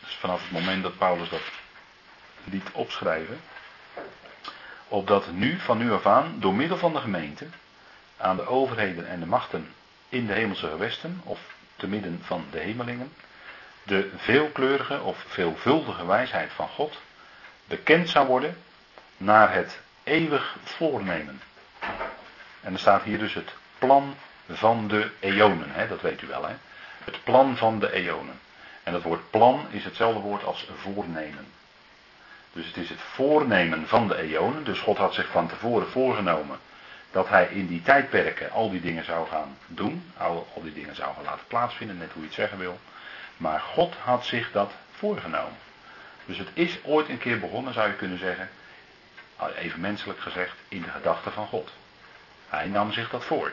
[0.00, 1.42] dus vanaf het moment dat Paulus dat
[2.44, 3.40] liet opschrijven,
[4.88, 7.46] opdat nu, van nu af aan, door middel van de gemeente,
[8.16, 9.74] aan de overheden en de machten
[10.08, 11.40] in de hemelse gewesten, of
[11.76, 13.12] te midden van de hemelingen,
[13.82, 17.00] de veelkleurige of veelvuldige wijsheid van God
[17.64, 18.56] bekend zou worden
[19.16, 21.42] naar het eeuwig voornemen.
[22.60, 24.16] En er staat hier dus het plan
[24.48, 26.46] van de eonen, hè, dat weet u wel.
[26.46, 26.54] Hè?
[27.04, 28.40] Het plan van de eonen.
[28.82, 31.46] En dat woord plan is hetzelfde woord als voornemen.
[32.52, 34.64] Dus het is het voornemen van de eonen.
[34.64, 36.58] Dus God had zich van tevoren voorgenomen
[37.10, 40.12] dat hij in die tijdperken al die dingen zou gaan doen.
[40.16, 42.78] Al, die dingen zou gaan laten plaatsvinden, net hoe je het zeggen wil.
[43.36, 45.56] Maar God had zich dat voorgenomen.
[46.24, 48.50] Dus het is ooit een keer begonnen, zou je kunnen zeggen,
[49.56, 51.70] even menselijk gezegd, in de gedachten van God.
[52.48, 53.52] Hij nam zich dat voor.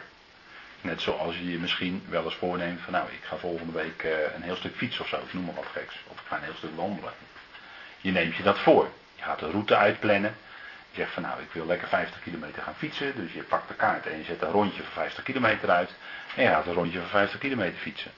[0.81, 4.35] Net zoals je je misschien wel eens voorneemt van nou, ik ga volgende week eh,
[4.35, 5.95] een heel stuk fietsen of zo, ik noem maar wat geks.
[6.07, 7.13] Of ik ga een heel stuk wandelen.
[8.01, 8.89] Je neemt je dat voor.
[9.15, 10.35] Je gaat de route uitplannen.
[10.91, 13.15] Je zegt van nou, ik wil lekker 50 kilometer gaan fietsen.
[13.15, 15.91] Dus je pakt de kaart en je zet een rondje van 50 kilometer uit.
[16.35, 18.11] En je gaat een rondje van 50 kilometer fietsen.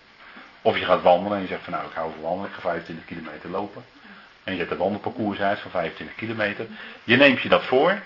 [0.61, 2.61] Of je gaat wandelen en je zegt van nou, ik hou van wandelen, ik ga
[2.61, 3.83] 25 kilometer lopen.
[4.43, 6.65] En je zet een wandelparcours uit van 25 kilometer.
[7.03, 8.01] Je neemt je dat voor.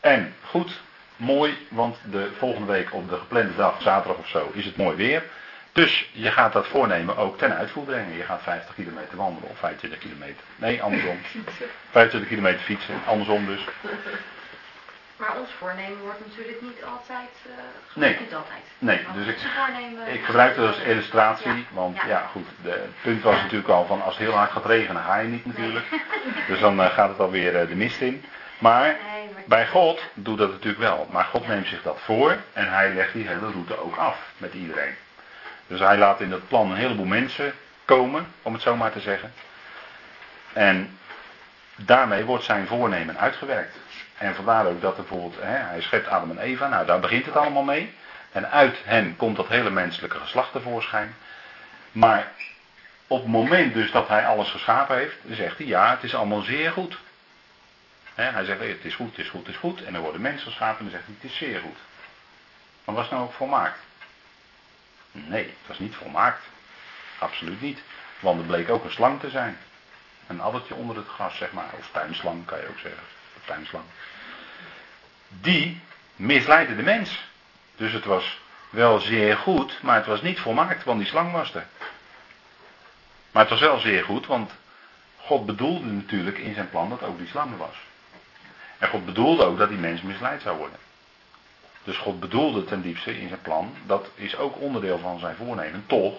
[0.00, 0.80] En goed,
[1.18, 4.96] mooi, want de volgende week op de geplande dag, zaterdag of zo, is het mooi
[4.96, 5.22] weer.
[5.72, 8.16] Dus je gaat dat voornemen ook ten uitvoer brengen.
[8.16, 10.42] Je gaat 50 kilometer wandelen of 25 kilometer.
[10.56, 11.18] Nee, andersom.
[11.90, 13.60] 25 kilometer fietsen, andersom dus.
[15.18, 17.52] Maar ons voornemen wordt natuurlijk niet altijd, uh,
[17.94, 18.16] nee.
[18.20, 18.62] niet altijd.
[18.78, 19.36] Nee, dus ik,
[20.12, 24.02] ik gebruik het als illustratie, want ja, goed, de, het punt was natuurlijk al van
[24.02, 25.86] als het heel hard gaat regenen, ga je niet natuurlijk.
[26.48, 28.24] Dus dan uh, gaat het alweer uh, de mist in.
[28.58, 29.17] Maar nee, maar...
[29.48, 31.08] bij God doet dat natuurlijk wel.
[31.10, 34.54] Maar God neemt zich dat voor en hij legt die hele route ook af met
[34.54, 34.94] iedereen.
[35.66, 37.52] Dus hij laat in dat plan een heleboel mensen
[37.84, 39.32] komen, om het zo maar te zeggen.
[40.52, 40.98] En
[41.76, 43.76] daarmee wordt zijn voornemen uitgewerkt.
[44.18, 47.36] En vandaar ook dat bijvoorbeeld, hè, hij schept Adam en Eva, nou daar begint het
[47.36, 47.94] allemaal mee.
[48.32, 51.14] En uit hen komt dat hele menselijke geslacht tevoorschijn.
[51.92, 52.32] Maar
[53.06, 56.42] op het moment dus dat hij alles geschapen heeft, zegt hij ja, het is allemaal
[56.42, 56.98] zeer goed.
[58.24, 59.84] Hij zegt het is goed, het is goed, het is goed.
[59.84, 61.78] En dan worden mensen geschapen en dan zegt hij het is zeer goed.
[62.84, 63.78] Maar was het nou ook volmaakt?
[65.10, 66.42] Nee, het was niet volmaakt.
[67.18, 67.82] Absoluut niet.
[68.20, 69.58] Want er bleek ook een slang te zijn.
[70.26, 71.70] Een addertje onder het gras, zeg maar.
[71.78, 73.02] Of tuinslang, kan je ook zeggen.
[73.36, 73.84] Of tuinslang.
[75.28, 75.80] Die
[76.16, 77.26] misleidde de mens.
[77.76, 81.54] Dus het was wel zeer goed, maar het was niet volmaakt, want die slang was
[81.54, 81.66] er.
[83.30, 84.52] Maar het was wel zeer goed, want
[85.16, 87.76] God bedoelde natuurlijk in zijn plan dat ook die slang was.
[88.78, 90.78] En God bedoelde ook dat die mens misleid zou worden.
[91.84, 95.84] Dus God bedoelde ten diepste in zijn plan, dat is ook onderdeel van zijn voornemen,
[95.86, 96.14] toch,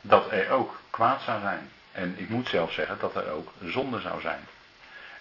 [0.00, 1.70] dat er ook kwaad zou zijn.
[1.92, 4.46] En ik moet zelf zeggen dat er ook zonde zou zijn.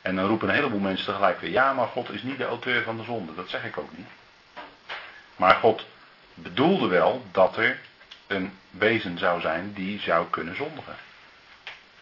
[0.01, 2.83] En dan roepen een heleboel mensen tegelijk weer, ja, maar God is niet de auteur
[2.83, 3.35] van de zonde.
[3.35, 4.07] Dat zeg ik ook niet.
[5.35, 5.85] Maar God
[6.33, 7.79] bedoelde wel dat er
[8.27, 10.95] een wezen zou zijn die zou kunnen zondigen.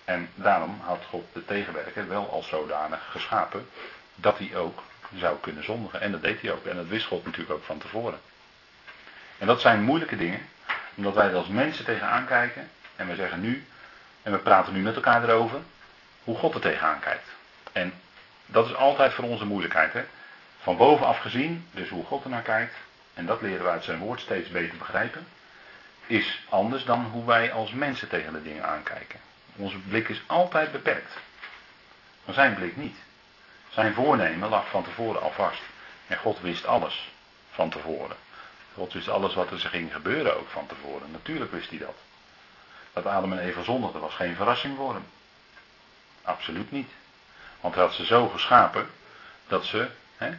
[0.05, 3.69] En daarom had God de tegenwerker wel als zodanig geschapen
[4.15, 4.83] dat hij ook
[5.15, 6.01] zou kunnen zondigen.
[6.01, 6.65] En dat deed hij ook.
[6.65, 8.19] En dat wist God natuurlijk ook van tevoren.
[9.37, 10.41] En dat zijn moeilijke dingen,
[10.95, 13.65] omdat wij er als mensen tegenaan kijken en we zeggen nu,
[14.21, 15.59] en we praten nu met elkaar erover,
[16.23, 17.27] hoe God er tegenaan kijkt.
[17.71, 17.93] En
[18.45, 19.93] dat is altijd voor ons een moeilijkheid.
[19.93, 20.03] Hè?
[20.61, 22.75] Van bovenaf gezien, dus hoe God er naar kijkt,
[23.13, 25.27] en dat leren we uit zijn woord steeds beter begrijpen,
[26.07, 29.19] is anders dan hoe wij als mensen tegen de dingen aankijken.
[29.55, 31.13] Onze blik is altijd beperkt.
[32.25, 32.97] Maar zijn blik niet.
[33.75, 35.61] Zijn voornemen lag van tevoren al vast.
[36.07, 37.11] En God wist alles
[37.51, 38.15] van tevoren.
[38.73, 41.11] God wist alles wat er ging gebeuren ook van tevoren.
[41.11, 41.95] Natuurlijk wist hij dat.
[42.93, 45.05] Dat Adam en Eva zondigden was geen verrassing voor hem.
[46.21, 46.91] Absoluut niet.
[47.61, 48.89] Want hij had ze zo geschapen
[49.47, 50.31] dat ze, hè,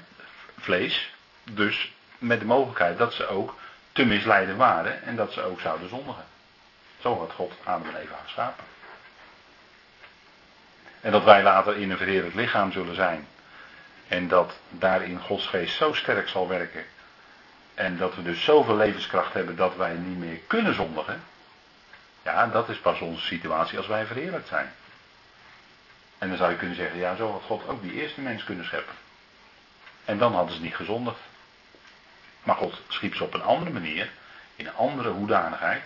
[0.59, 1.13] vlees,
[1.45, 3.55] dus met de mogelijkheid dat ze ook
[3.93, 6.25] te misleiden waren en dat ze ook zouden zondigen.
[7.01, 8.65] Zo had God Adam en Eva geschapen.
[11.01, 13.27] En dat wij later in een verheerlijk lichaam zullen zijn.
[14.09, 16.85] En dat daarin Gods geest zo sterk zal werken.
[17.75, 21.23] En dat we dus zoveel levenskracht hebben dat wij niet meer kunnen zondigen.
[22.23, 24.73] Ja, dat is pas onze situatie als wij verheerlijkt zijn.
[26.19, 28.65] En dan zou je kunnen zeggen, ja, zo had God ook die eerste mens kunnen
[28.65, 28.95] scheppen.
[30.05, 31.19] En dan hadden ze niet gezondigd.
[32.43, 34.11] Maar God schiep ze op een andere manier,
[34.57, 35.83] in een andere hoedanigheid,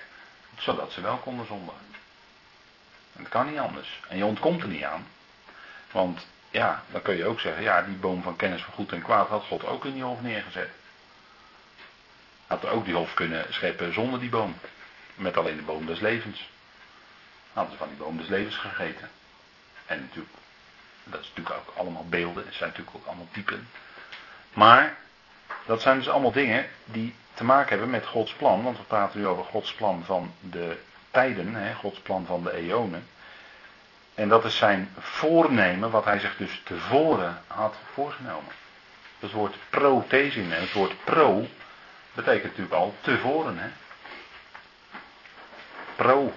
[0.59, 1.90] zodat ze wel konden zondigen.
[3.13, 4.01] Dat kan niet anders.
[4.09, 5.07] En je ontkomt er niet aan.
[5.91, 9.03] Want ja, dan kun je ook zeggen, ja, die boom van kennis van goed en
[9.03, 10.71] kwaad had God ook in die hof neergezet.
[12.47, 14.55] Had er ook die hof kunnen scheppen zonder die boom.
[15.15, 16.51] Met alleen de boom des levens.
[17.53, 19.11] Hadden ze van die boom des levens gegeten.
[19.87, 20.35] En natuurlijk,
[21.05, 23.69] dat is natuurlijk ook allemaal beelden, het zijn natuurlijk ook allemaal typen.
[24.53, 24.97] Maar,
[25.67, 28.63] dat zijn dus allemaal dingen die te maken hebben met Gods plan.
[28.63, 30.79] Want we praten nu over Gods plan van de
[31.11, 33.07] tijden, hè, Gods plan van de eonen.
[34.15, 38.53] En dat is zijn voornemen, wat hij zich dus tevoren had voorgenomen.
[39.19, 41.47] Het woord prothesin het woord pro
[42.15, 43.59] betekent natuurlijk al tevoren.
[43.59, 43.69] Hè?
[45.97, 46.33] Pro.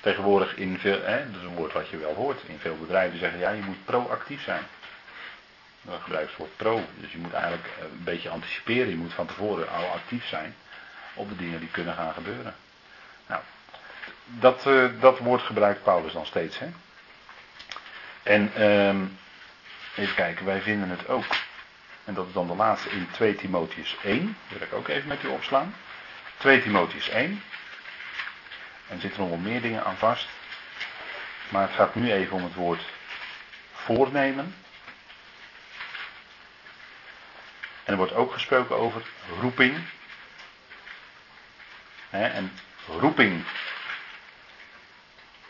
[0.00, 2.42] Tegenwoordig in veel, hè, dat is een woord wat je wel hoort.
[2.46, 4.62] In veel bedrijven zeggen ja, je moet proactief zijn.
[5.82, 6.92] Dan gebruiken ze het woord pro.
[7.00, 8.88] Dus je moet eigenlijk een beetje anticiperen.
[8.88, 10.54] Je moet van tevoren al actief zijn
[11.14, 12.54] op de dingen die kunnen gaan gebeuren.
[13.26, 13.42] Nou,
[14.26, 16.58] dat, uh, dat woord gebruikt Paulus dan steeds.
[16.58, 16.68] Hè?
[18.22, 19.18] En um,
[19.96, 21.24] even kijken, wij vinden het ook.
[22.04, 24.36] En dat is dan de laatste in 2 Timotheus 1.
[24.48, 25.74] Dat wil ik ook even met u opslaan.
[26.36, 27.42] 2 Timotheus 1.
[28.88, 30.28] En er zitten nog wel meer dingen aan vast.
[31.48, 32.82] Maar het gaat nu even om het woord
[33.72, 34.54] voornemen.
[37.84, 39.02] En er wordt ook gesproken over
[39.40, 39.76] roeping.
[42.10, 42.52] en
[42.86, 43.44] roeping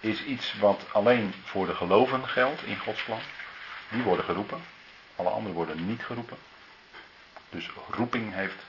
[0.06, 3.20] is iets wat alleen voor de geloven geldt in Gods plan.
[3.90, 4.60] Die worden geroepen.
[5.16, 6.36] Alle anderen worden niet geroepen.
[7.50, 8.64] Dus roeping heeft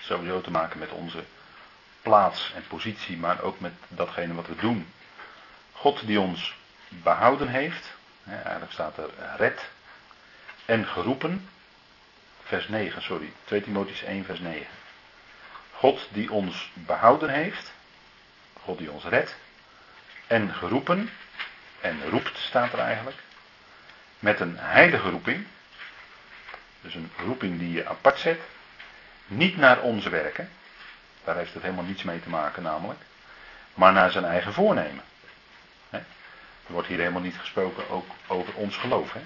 [0.00, 1.24] sowieso te maken met onze
[2.02, 4.92] plaats en positie, maar ook met datgene wat we doen.
[5.72, 6.56] God die ons
[6.88, 7.92] behouden heeft,
[8.24, 9.68] eigenlijk staat er red
[10.64, 11.48] en geroepen.
[12.42, 13.32] vers 9, sorry.
[13.44, 14.66] 2 Timotheus 1, vers 9.
[15.72, 17.72] God die ons behouden heeft,
[18.62, 19.36] God die ons redt,
[20.30, 21.10] en geroepen,
[21.80, 23.16] en roept staat er eigenlijk,
[24.18, 25.46] met een heilige roeping,
[26.80, 28.40] dus een roeping die je apart zet,
[29.26, 30.50] niet naar onze werken,
[31.24, 33.00] daar heeft het helemaal niets mee te maken namelijk,
[33.74, 35.04] maar naar zijn eigen voornemen.
[35.90, 39.12] Er wordt hier helemaal niet gesproken ook over ons geloof.
[39.12, 39.20] Hè?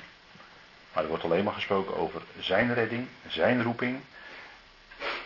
[0.93, 4.01] Maar er wordt alleen maar gesproken over zijn redding, zijn roeping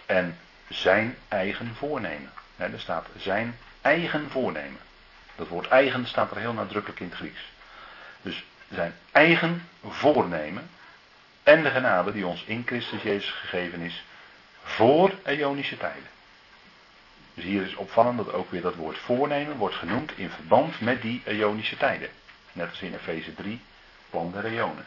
[0.07, 0.39] en
[0.69, 2.33] zijn eigen voornemen.
[2.57, 4.88] er staat zijn eigen voornemen.
[5.39, 7.41] Dat woord eigen staat er heel nadrukkelijk in het Grieks.
[8.23, 10.71] Dus zijn eigen voornemen
[11.43, 14.05] en de genade die ons in Christus Jezus gegeven is
[14.63, 16.09] voor Ionische tijden.
[17.35, 21.03] Dus hier is opvallend dat ook weer dat woord voornemen wordt genoemd in verband met
[21.03, 22.09] die Ionische tijden.
[22.53, 23.61] Net als in Efeze 3,
[24.11, 24.87] plan der eonen.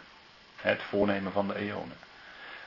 [0.56, 1.98] Het voornemen van de eonen.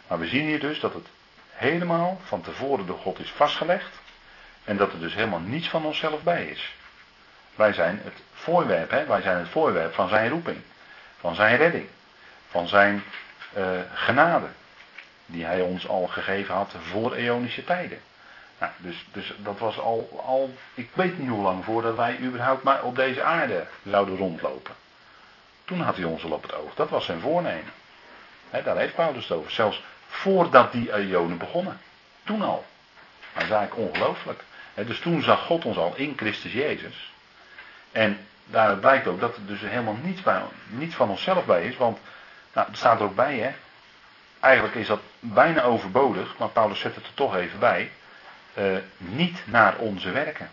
[0.07, 1.07] Maar we zien hier dus dat het
[1.51, 4.01] helemaal van tevoren door God is vastgelegd.
[4.65, 6.73] En dat er dus helemaal niets van onszelf bij is.
[7.55, 9.07] Wij zijn het voorwerp, hè?
[9.07, 10.61] wij zijn het voorwerp van zijn roeping.
[11.19, 11.89] Van zijn redding.
[12.49, 13.03] Van zijn
[13.57, 13.65] uh,
[13.95, 14.47] genade.
[15.27, 18.01] Die hij ons al gegeven had voor eonische tijden.
[18.59, 22.63] Nou, dus, dus dat was al, al, ik weet niet hoe lang voordat wij überhaupt
[22.63, 24.75] maar op deze aarde zouden rondlopen.
[25.65, 26.75] Toen had hij ons al op het oog.
[26.75, 27.73] Dat was zijn voornemen.
[28.51, 29.51] daar heeft Paulus het over.
[29.51, 31.81] Zelfs voordat die eonen begonnen.
[32.25, 32.65] Toen al.
[33.35, 34.45] Dat is eigenlijk ongelooflijk.
[34.75, 37.14] dus toen zag God ons al in Christus Jezus.
[37.95, 41.77] En daaruit blijkt ook dat er dus helemaal niets, bij, niets van onszelf bij is.
[41.77, 41.99] Want
[42.53, 43.51] nou, er staat er ook bij, hè.
[44.41, 47.91] Eigenlijk is dat bijna overbodig, maar Paulus zet het er toch even bij.
[48.59, 50.51] Uh, niet naar onze werken.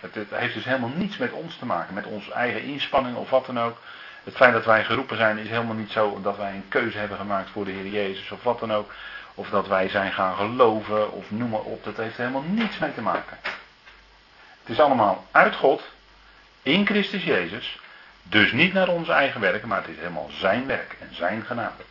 [0.00, 3.30] Het, het, heeft dus helemaal niets met ons te maken, met onze eigen inspanning of
[3.30, 3.78] wat dan ook.
[4.24, 7.18] Het feit dat wij geroepen zijn is helemaal niet zo dat wij een keuze hebben
[7.18, 8.92] gemaakt voor de Heer Jezus of wat dan ook.
[9.34, 11.84] Of dat wij zijn gaan geloven of noem maar op.
[11.84, 13.38] Dat heeft helemaal niets mee te maken.
[14.62, 15.82] Het is allemaal uit God,
[16.68, 17.78] in Christus Jezus.
[18.22, 21.82] Dus niet naar onze eigen werken, maar het is helemaal zijn werk en zijn genade.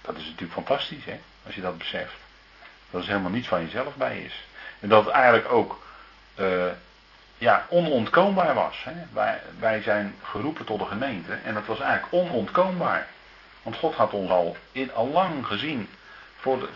[0.00, 2.14] Dat is natuurlijk fantastisch, hè, als je dat beseft.
[2.90, 4.44] Dat er helemaal niets van jezelf bij is.
[4.80, 5.84] En dat het eigenlijk ook
[6.36, 6.64] uh,
[7.38, 8.84] ja, onontkoombaar was.
[8.84, 8.92] Hè.
[9.58, 13.06] Wij, zijn geroepen tot de gemeente en dat was eigenlijk onontkoombaar.
[13.62, 15.88] Want God had ons al, in, al lang gezien,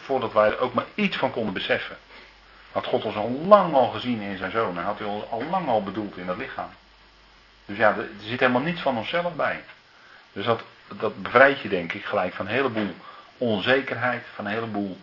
[0.04, 1.96] voordat wij er ook maar iets van konden beseffen.
[2.72, 5.44] Had God ons al lang al gezien in zijn zoon en had hij ons al
[5.50, 6.70] lang al bedoeld in dat lichaam.
[7.64, 9.64] Dus ja, er zit helemaal niets van onszelf bij.
[10.32, 10.62] Dus dat,
[10.98, 12.94] dat bevrijdt je denk ik gelijk van een heleboel
[13.38, 14.98] onzekerheid, van een heleboel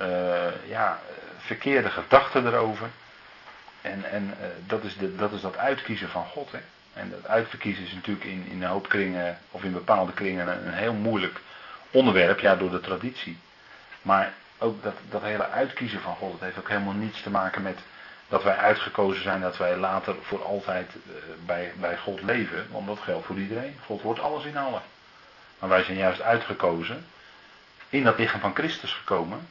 [0.00, 1.00] uh, ja,
[1.38, 2.88] verkeerde gedachten erover.
[3.80, 6.52] En, en uh, dat, is de, dat is dat uitkiezen van God.
[6.52, 6.58] Hè?
[6.92, 10.72] En dat uitverkiezen is natuurlijk in, in een hoop kringen, of in bepaalde kringen, een
[10.72, 11.40] heel moeilijk
[11.90, 13.38] onderwerp, ja, door de traditie.
[14.02, 17.62] Maar ook dat, dat hele uitkiezen van God, dat heeft ook helemaal niets te maken
[17.62, 17.78] met
[18.28, 21.12] dat wij uitgekozen zijn, dat wij later voor altijd uh,
[21.46, 22.66] bij, bij God leven.
[22.70, 23.78] Want dat geldt voor iedereen.
[23.86, 24.82] God wordt alles in allen.
[25.58, 27.06] Maar wij zijn juist uitgekozen,
[27.88, 29.48] in dat lichaam van Christus gekomen,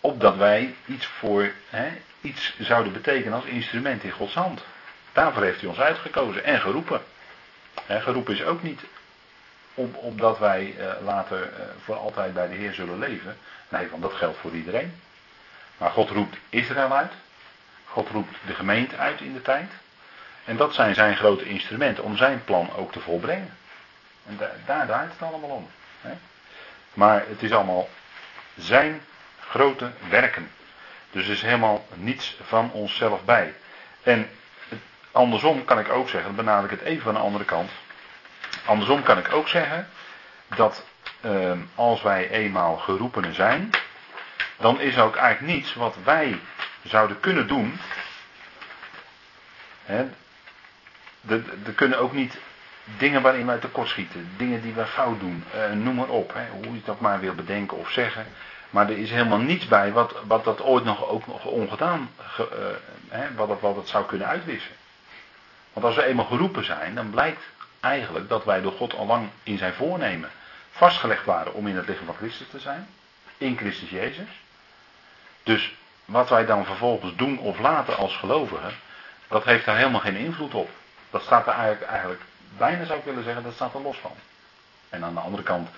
[0.00, 1.88] opdat wij iets voor, hè,
[2.20, 4.64] iets zouden betekenen als instrument in Gods hand.
[5.12, 7.02] Daarvoor heeft hij ons uitgekozen en geroepen.
[7.86, 8.80] En geroepen is ook niet
[9.74, 11.48] op, opdat wij uh, later uh,
[11.84, 13.36] voor altijd bij de Heer zullen leven.
[13.68, 15.00] Nee, want dat geldt voor iedereen.
[15.78, 17.12] Maar God roept Israël uit.
[17.84, 19.70] God roept de gemeente uit in de tijd.
[20.44, 23.56] En dat zijn zijn grote instrumenten om zijn plan ook te volbrengen.
[24.26, 25.68] En daar, daar draait het allemaal om.
[26.00, 26.12] Hè?
[26.94, 27.88] Maar het is allemaal
[28.56, 29.00] zijn
[29.40, 30.50] grote werken.
[31.10, 33.54] Dus er is helemaal niets van onszelf bij.
[34.02, 34.28] En
[35.12, 37.70] andersom kan ik ook zeggen, dan benadruk ik het even van de andere kant.
[38.64, 39.88] Andersom kan ik ook zeggen
[40.56, 40.84] dat
[41.20, 43.70] eh, als wij eenmaal geroepenen zijn,
[44.56, 46.40] dan is er ook eigenlijk niets wat wij
[46.82, 47.78] zouden kunnen doen.
[51.64, 52.38] Er kunnen ook niet
[52.98, 56.74] dingen waarin wij tekortschieten, dingen die wij fout doen, uh, noem maar op, hè, hoe
[56.74, 58.26] je dat maar wil bedenken of zeggen.
[58.70, 62.48] Maar er is helemaal niets bij wat, wat dat ooit nog, ook nog ongedaan, ge,
[62.52, 64.74] uh, hè, wat, dat, wat het zou kunnen uitwissen.
[65.72, 67.42] Want als we eenmaal geroepen zijn, dan blijkt
[67.84, 70.30] eigenlijk dat wij door God al lang in zijn voornemen
[70.70, 72.88] vastgelegd waren om in het lichaam van Christus te zijn.
[73.38, 74.28] In Christus Jezus.
[75.42, 75.74] Dus
[76.04, 78.72] wat wij dan vervolgens doen of laten als gelovigen,
[79.28, 80.70] dat heeft daar helemaal geen invloed op.
[81.10, 82.22] Dat staat er eigenlijk, eigenlijk
[82.56, 84.14] bijna zou ik willen zeggen, dat staat er los van.
[84.88, 85.68] En aan de andere kant,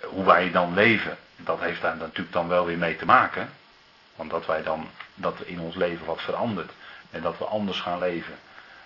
[0.00, 3.50] hoe wij dan leven, dat heeft daar natuurlijk dan wel weer mee te maken.
[4.16, 6.72] Want dat wij dan, dat in ons leven wat verandert.
[7.10, 8.34] En dat we anders gaan leven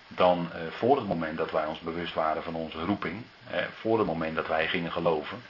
[0.07, 3.23] dan eh, voor het moment dat wij ons bewust waren van onze roeping.
[3.79, 5.41] Voor het moment dat wij gingen geloven.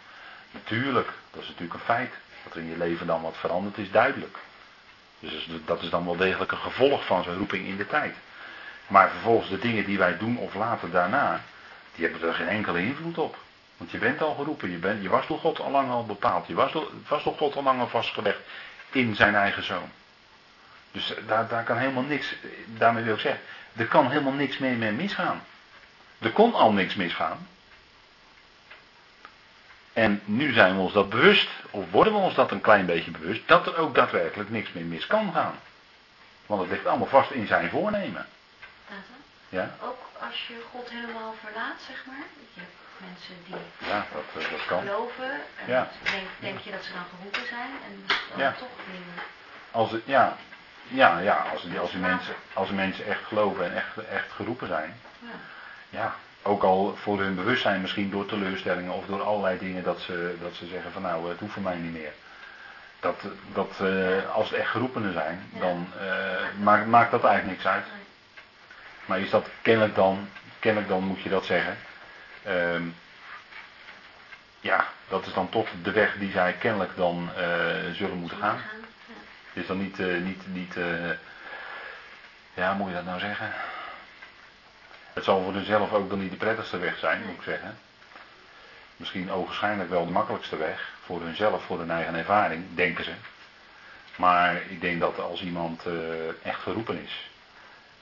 [0.52, 2.12] Natuurlijk, dat is natuurlijk een feit.
[2.44, 4.38] Dat er in je leven dan wat verandert is duidelijk.
[5.20, 8.16] Dus dat is dan wel degelijk een gevolg van zijn roeping in de tijd.
[8.88, 11.42] Maar vervolgens de dingen die wij doen of laten daarna,
[11.96, 13.38] die hebben er geen enkele invloed op.
[13.78, 16.48] Want je bent al geroepen, je, bent, je was door God al lang al bepaald.
[16.48, 18.40] Je was door, was door God al lang al vastgelegd
[18.92, 19.90] in zijn eigen zoon.
[20.92, 22.36] Dus daar, daar kan helemaal niks,
[22.66, 23.42] daarmee wil ik zeggen,
[23.76, 25.44] er kan helemaal niks meer mee misgaan.
[26.20, 27.48] Er kon al niks misgaan.
[29.94, 33.12] En nu zijn we ons dat bewust, of worden we ons dat een klein beetje
[33.12, 35.60] bewust, dat er ook daadwerkelijk niks meer mis kan gaan.
[36.46, 38.26] Want het ligt allemaal vast in zijn voornemen.
[39.50, 39.76] Ja?
[39.82, 42.26] Ook als je God helemaal verlaat, zeg maar.
[42.54, 44.80] Je hebt mensen die ja, dat, eh, dat kan.
[44.80, 45.32] geloven.
[45.32, 45.90] En ja.
[46.04, 48.52] denk, denk je dat ze dan geroepen zijn en dan ja.
[48.52, 49.24] toch weer...
[49.72, 50.38] Als het, ja,
[50.88, 54.32] ja, ja als, die, als, die mensen, als die mensen echt geloven en echt, echt
[54.32, 55.00] geroepen zijn.
[55.20, 55.28] Ja.
[55.90, 60.36] ja, ook al voor hun bewustzijn misschien door teleurstellingen of door allerlei dingen dat ze,
[60.42, 62.12] dat ze zeggen van nou het hoeft voor mij niet meer.
[63.00, 67.68] Dat, dat uh, als het echt geroepenen zijn, dan uh, maakt, maakt dat eigenlijk niks
[67.74, 67.86] uit.
[69.06, 70.30] Maar is dat kennelijk dan,
[70.60, 71.78] kennelijk dan moet je dat zeggen.
[72.48, 72.96] Um,
[74.60, 78.62] ja, dat is dan toch de weg die zij kennelijk dan uh, zullen moeten gaan.
[79.56, 80.76] Het is dan niet, niet, niet
[82.54, 83.52] ja, moet je dat nou zeggen?
[85.14, 87.78] Het zal voor hunzelf ook dan niet de prettigste weg zijn, moet ik zeggen.
[88.96, 90.94] Misschien ogenschijnlijk wel de makkelijkste weg.
[91.06, 93.12] Voor hunzelf, voor hun eigen ervaring, denken ze.
[94.16, 95.94] Maar ik denk dat als iemand uh,
[96.44, 97.30] echt geroepen is.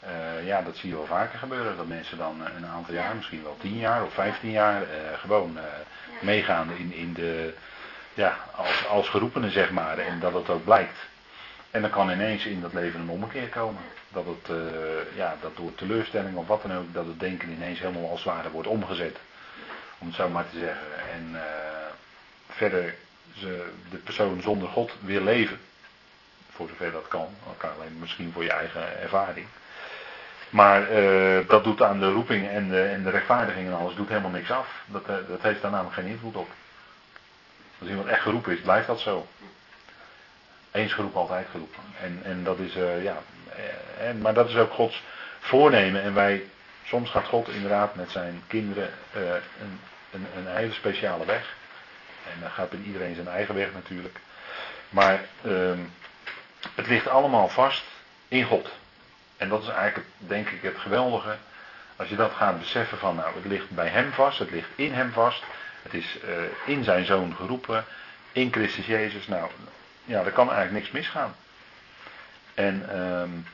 [0.03, 1.77] Uh, ja, dat zie je wel vaker gebeuren.
[1.77, 4.87] Dat mensen dan een aantal jaar, misschien wel tien jaar of vijftien jaar, uh,
[5.19, 5.57] gewoon
[6.21, 7.53] meegaan in, in de,
[8.13, 9.97] ja, als, als geroepenen zeg maar.
[9.97, 10.97] En dat het ook blijkt.
[11.73, 13.81] En dan kan ineens in dat leven een ommekeer komen.
[14.09, 17.79] Dat, het, uh, ja, dat door teleurstelling of wat dan ook, dat het denken ineens
[17.79, 19.17] helemaal als ware wordt omgezet.
[19.97, 20.87] Om het zo maar te zeggen.
[21.13, 21.41] En uh,
[22.49, 22.95] verder
[23.33, 25.59] ze, de persoon zonder God weer leven.
[26.49, 27.27] Voor zover dat kan.
[27.57, 29.45] Alleen misschien voor je eigen ervaring.
[30.49, 34.09] Maar uh, dat doet aan de roeping en de, en de rechtvaardiging en alles doet
[34.09, 34.83] helemaal niks af.
[34.85, 36.49] Dat, dat heeft daar namelijk geen invloed op.
[37.79, 39.27] Als iemand echt geroepen is, blijft dat zo.
[40.73, 41.83] Eens geroepen, altijd geroepen.
[42.01, 43.17] En, en dat is, uh, ja,
[43.97, 45.03] eh, maar dat is ook Gods
[45.39, 46.01] voornemen.
[46.01, 46.45] En wij,
[46.85, 49.79] soms gaat God inderdaad met zijn kinderen een,
[50.11, 51.55] een, een, hele speciale weg.
[52.33, 54.19] En dan gaat iedereen zijn eigen weg natuurlijk.
[54.89, 55.71] Maar uh,
[56.75, 57.83] het ligt allemaal vast
[58.27, 58.71] in God.
[59.37, 61.35] En dat is eigenlijk, denk ik, het geweldige.
[61.95, 64.93] Als je dat gaat beseffen van, nou, het ligt bij hem vast, het ligt in
[64.93, 65.43] hem vast.
[65.81, 66.17] Het is
[66.65, 67.85] in zijn zoon geroepen,
[68.31, 69.27] in Christus Jezus.
[69.27, 69.49] Nou,
[70.05, 71.35] ja, er kan eigenlijk niks misgaan.
[72.53, 73.45] En um,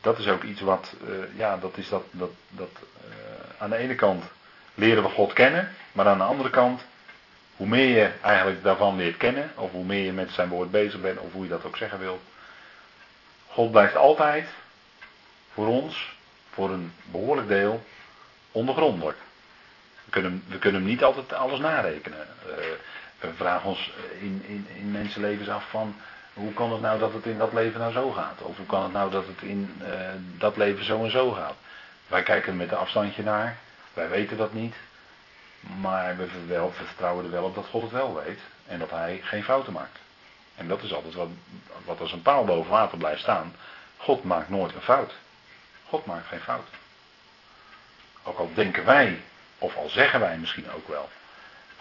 [0.00, 2.70] dat is ook iets wat, uh, ja, dat is dat, dat, dat
[3.08, 3.14] uh,
[3.58, 4.24] aan de ene kant
[4.74, 6.84] leren we God kennen, maar aan de andere kant,
[7.56, 11.00] hoe meer je eigenlijk daarvan leert kennen, of hoe meer je met zijn woord bezig
[11.00, 12.20] bent, of hoe je dat ook zeggen wilt,
[13.46, 14.48] God blijft altijd
[15.52, 16.16] voor ons,
[16.50, 17.84] voor een behoorlijk deel,
[18.52, 19.18] ondergrondelijk.
[20.04, 22.26] We kunnen, we kunnen hem niet altijd alles narekenen.
[23.22, 25.94] We vragen ons in, in, in mensenlevens af van
[26.32, 28.40] hoe kan het nou dat het in dat leven nou zo gaat?
[28.40, 29.88] Of hoe kan het nou dat het in uh,
[30.38, 31.54] dat leven zo en zo gaat?
[32.06, 33.56] Wij kijken er met een afstandje naar.
[33.94, 34.74] Wij weten dat niet.
[35.80, 36.28] Maar we
[36.72, 38.38] vertrouwen er wel op dat God het wel weet.
[38.66, 39.98] En dat hij geen fouten maakt.
[40.54, 41.28] En dat is altijd wat,
[41.84, 43.54] wat als een paal boven water blijft staan.
[43.96, 45.14] God maakt nooit een fout.
[45.88, 46.68] God maakt geen fout.
[48.22, 49.20] Ook al denken wij,
[49.58, 51.08] of al zeggen wij misschien ook wel.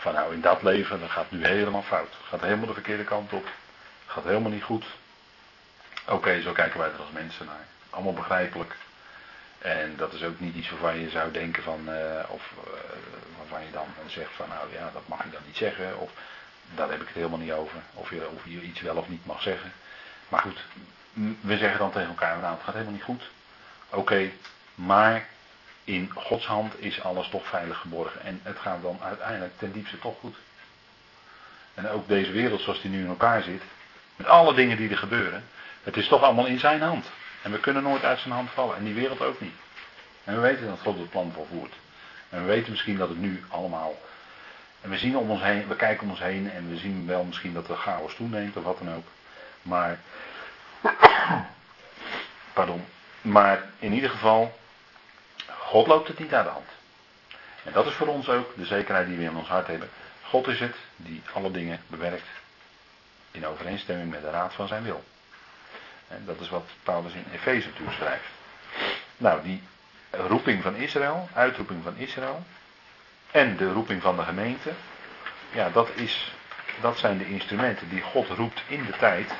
[0.01, 2.13] Van nou in dat leven, dat gaat nu helemaal fout.
[2.23, 3.47] Gaat helemaal de verkeerde kant op.
[4.05, 4.85] Gaat helemaal niet goed.
[6.07, 7.65] Oké, zo kijken wij er als mensen naar.
[7.89, 8.75] Allemaal begrijpelijk.
[9.59, 12.73] En dat is ook niet iets waarvan je zou denken van, uh, of uh,
[13.37, 15.99] waarvan je dan zegt van nou ja, dat mag je dan niet zeggen.
[15.99, 16.11] Of
[16.75, 17.77] daar heb ik het helemaal niet over.
[17.93, 19.71] Of je, of je iets wel of niet mag zeggen.
[20.29, 20.63] Maar goed,
[21.41, 23.23] we zeggen dan tegen elkaar, nou het gaat helemaal niet goed.
[23.89, 24.31] Oké,
[24.75, 25.27] maar
[25.83, 28.21] in Gods hand is alles toch veilig geborgen.
[28.21, 30.35] En het gaat dan uiteindelijk ten diepste toch goed.
[31.73, 33.61] En ook deze wereld zoals die nu in elkaar zit,
[34.15, 35.43] met alle dingen die er gebeuren.
[35.83, 37.05] Het is toch allemaal in zijn hand.
[37.41, 38.75] En we kunnen nooit uit zijn hand vallen.
[38.75, 39.55] En die wereld ook niet.
[40.23, 41.73] En we weten dat God het plan volvoert.
[42.29, 43.95] En we weten misschien dat het nu allemaal.
[44.81, 47.23] En we zien om ons heen, we kijken om ons heen en we zien wel
[47.23, 49.05] misschien dat de chaos toeneemt of wat dan ook.
[49.61, 49.99] Maar.
[52.53, 52.85] Pardon.
[53.21, 54.59] Maar in ieder geval,
[55.71, 56.69] God loopt het niet aan de hand.
[57.63, 59.89] En dat is voor ons ook de zekerheid die we in ons hart hebben.
[60.21, 62.27] God is het die alle dingen bewerkt
[63.31, 65.03] in overeenstemming met de raad van zijn wil.
[66.07, 68.29] En dat is wat Paulus in Efeze schrijft.
[69.17, 69.63] Nou, die
[70.11, 72.43] roeping van Israël, uitroeping van Israël
[73.31, 74.71] en de roeping van de gemeente,
[75.51, 76.31] ja, dat, is,
[76.81, 79.31] dat zijn de instrumenten die God roept in de tijd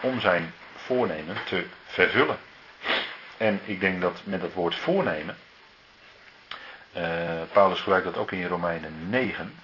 [0.00, 2.38] om zijn voornemen te vervullen.
[3.36, 5.36] En ik denk dat met dat woord voornemen,
[6.96, 9.54] uh, Paulus gebruikt dat ook in Romeinen 9.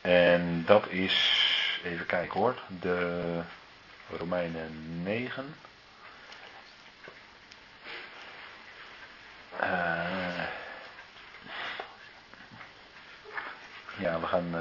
[0.00, 1.40] En dat is,
[1.84, 3.40] even kijken hoor, de
[4.18, 5.54] Romeinen 9.
[9.62, 9.68] Uh,
[13.96, 14.60] ja, we gaan, uh,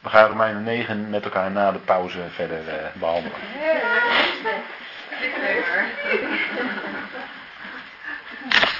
[0.00, 3.38] we gaan Romeinen 9 met elkaar na de pauze verder uh, behandelen.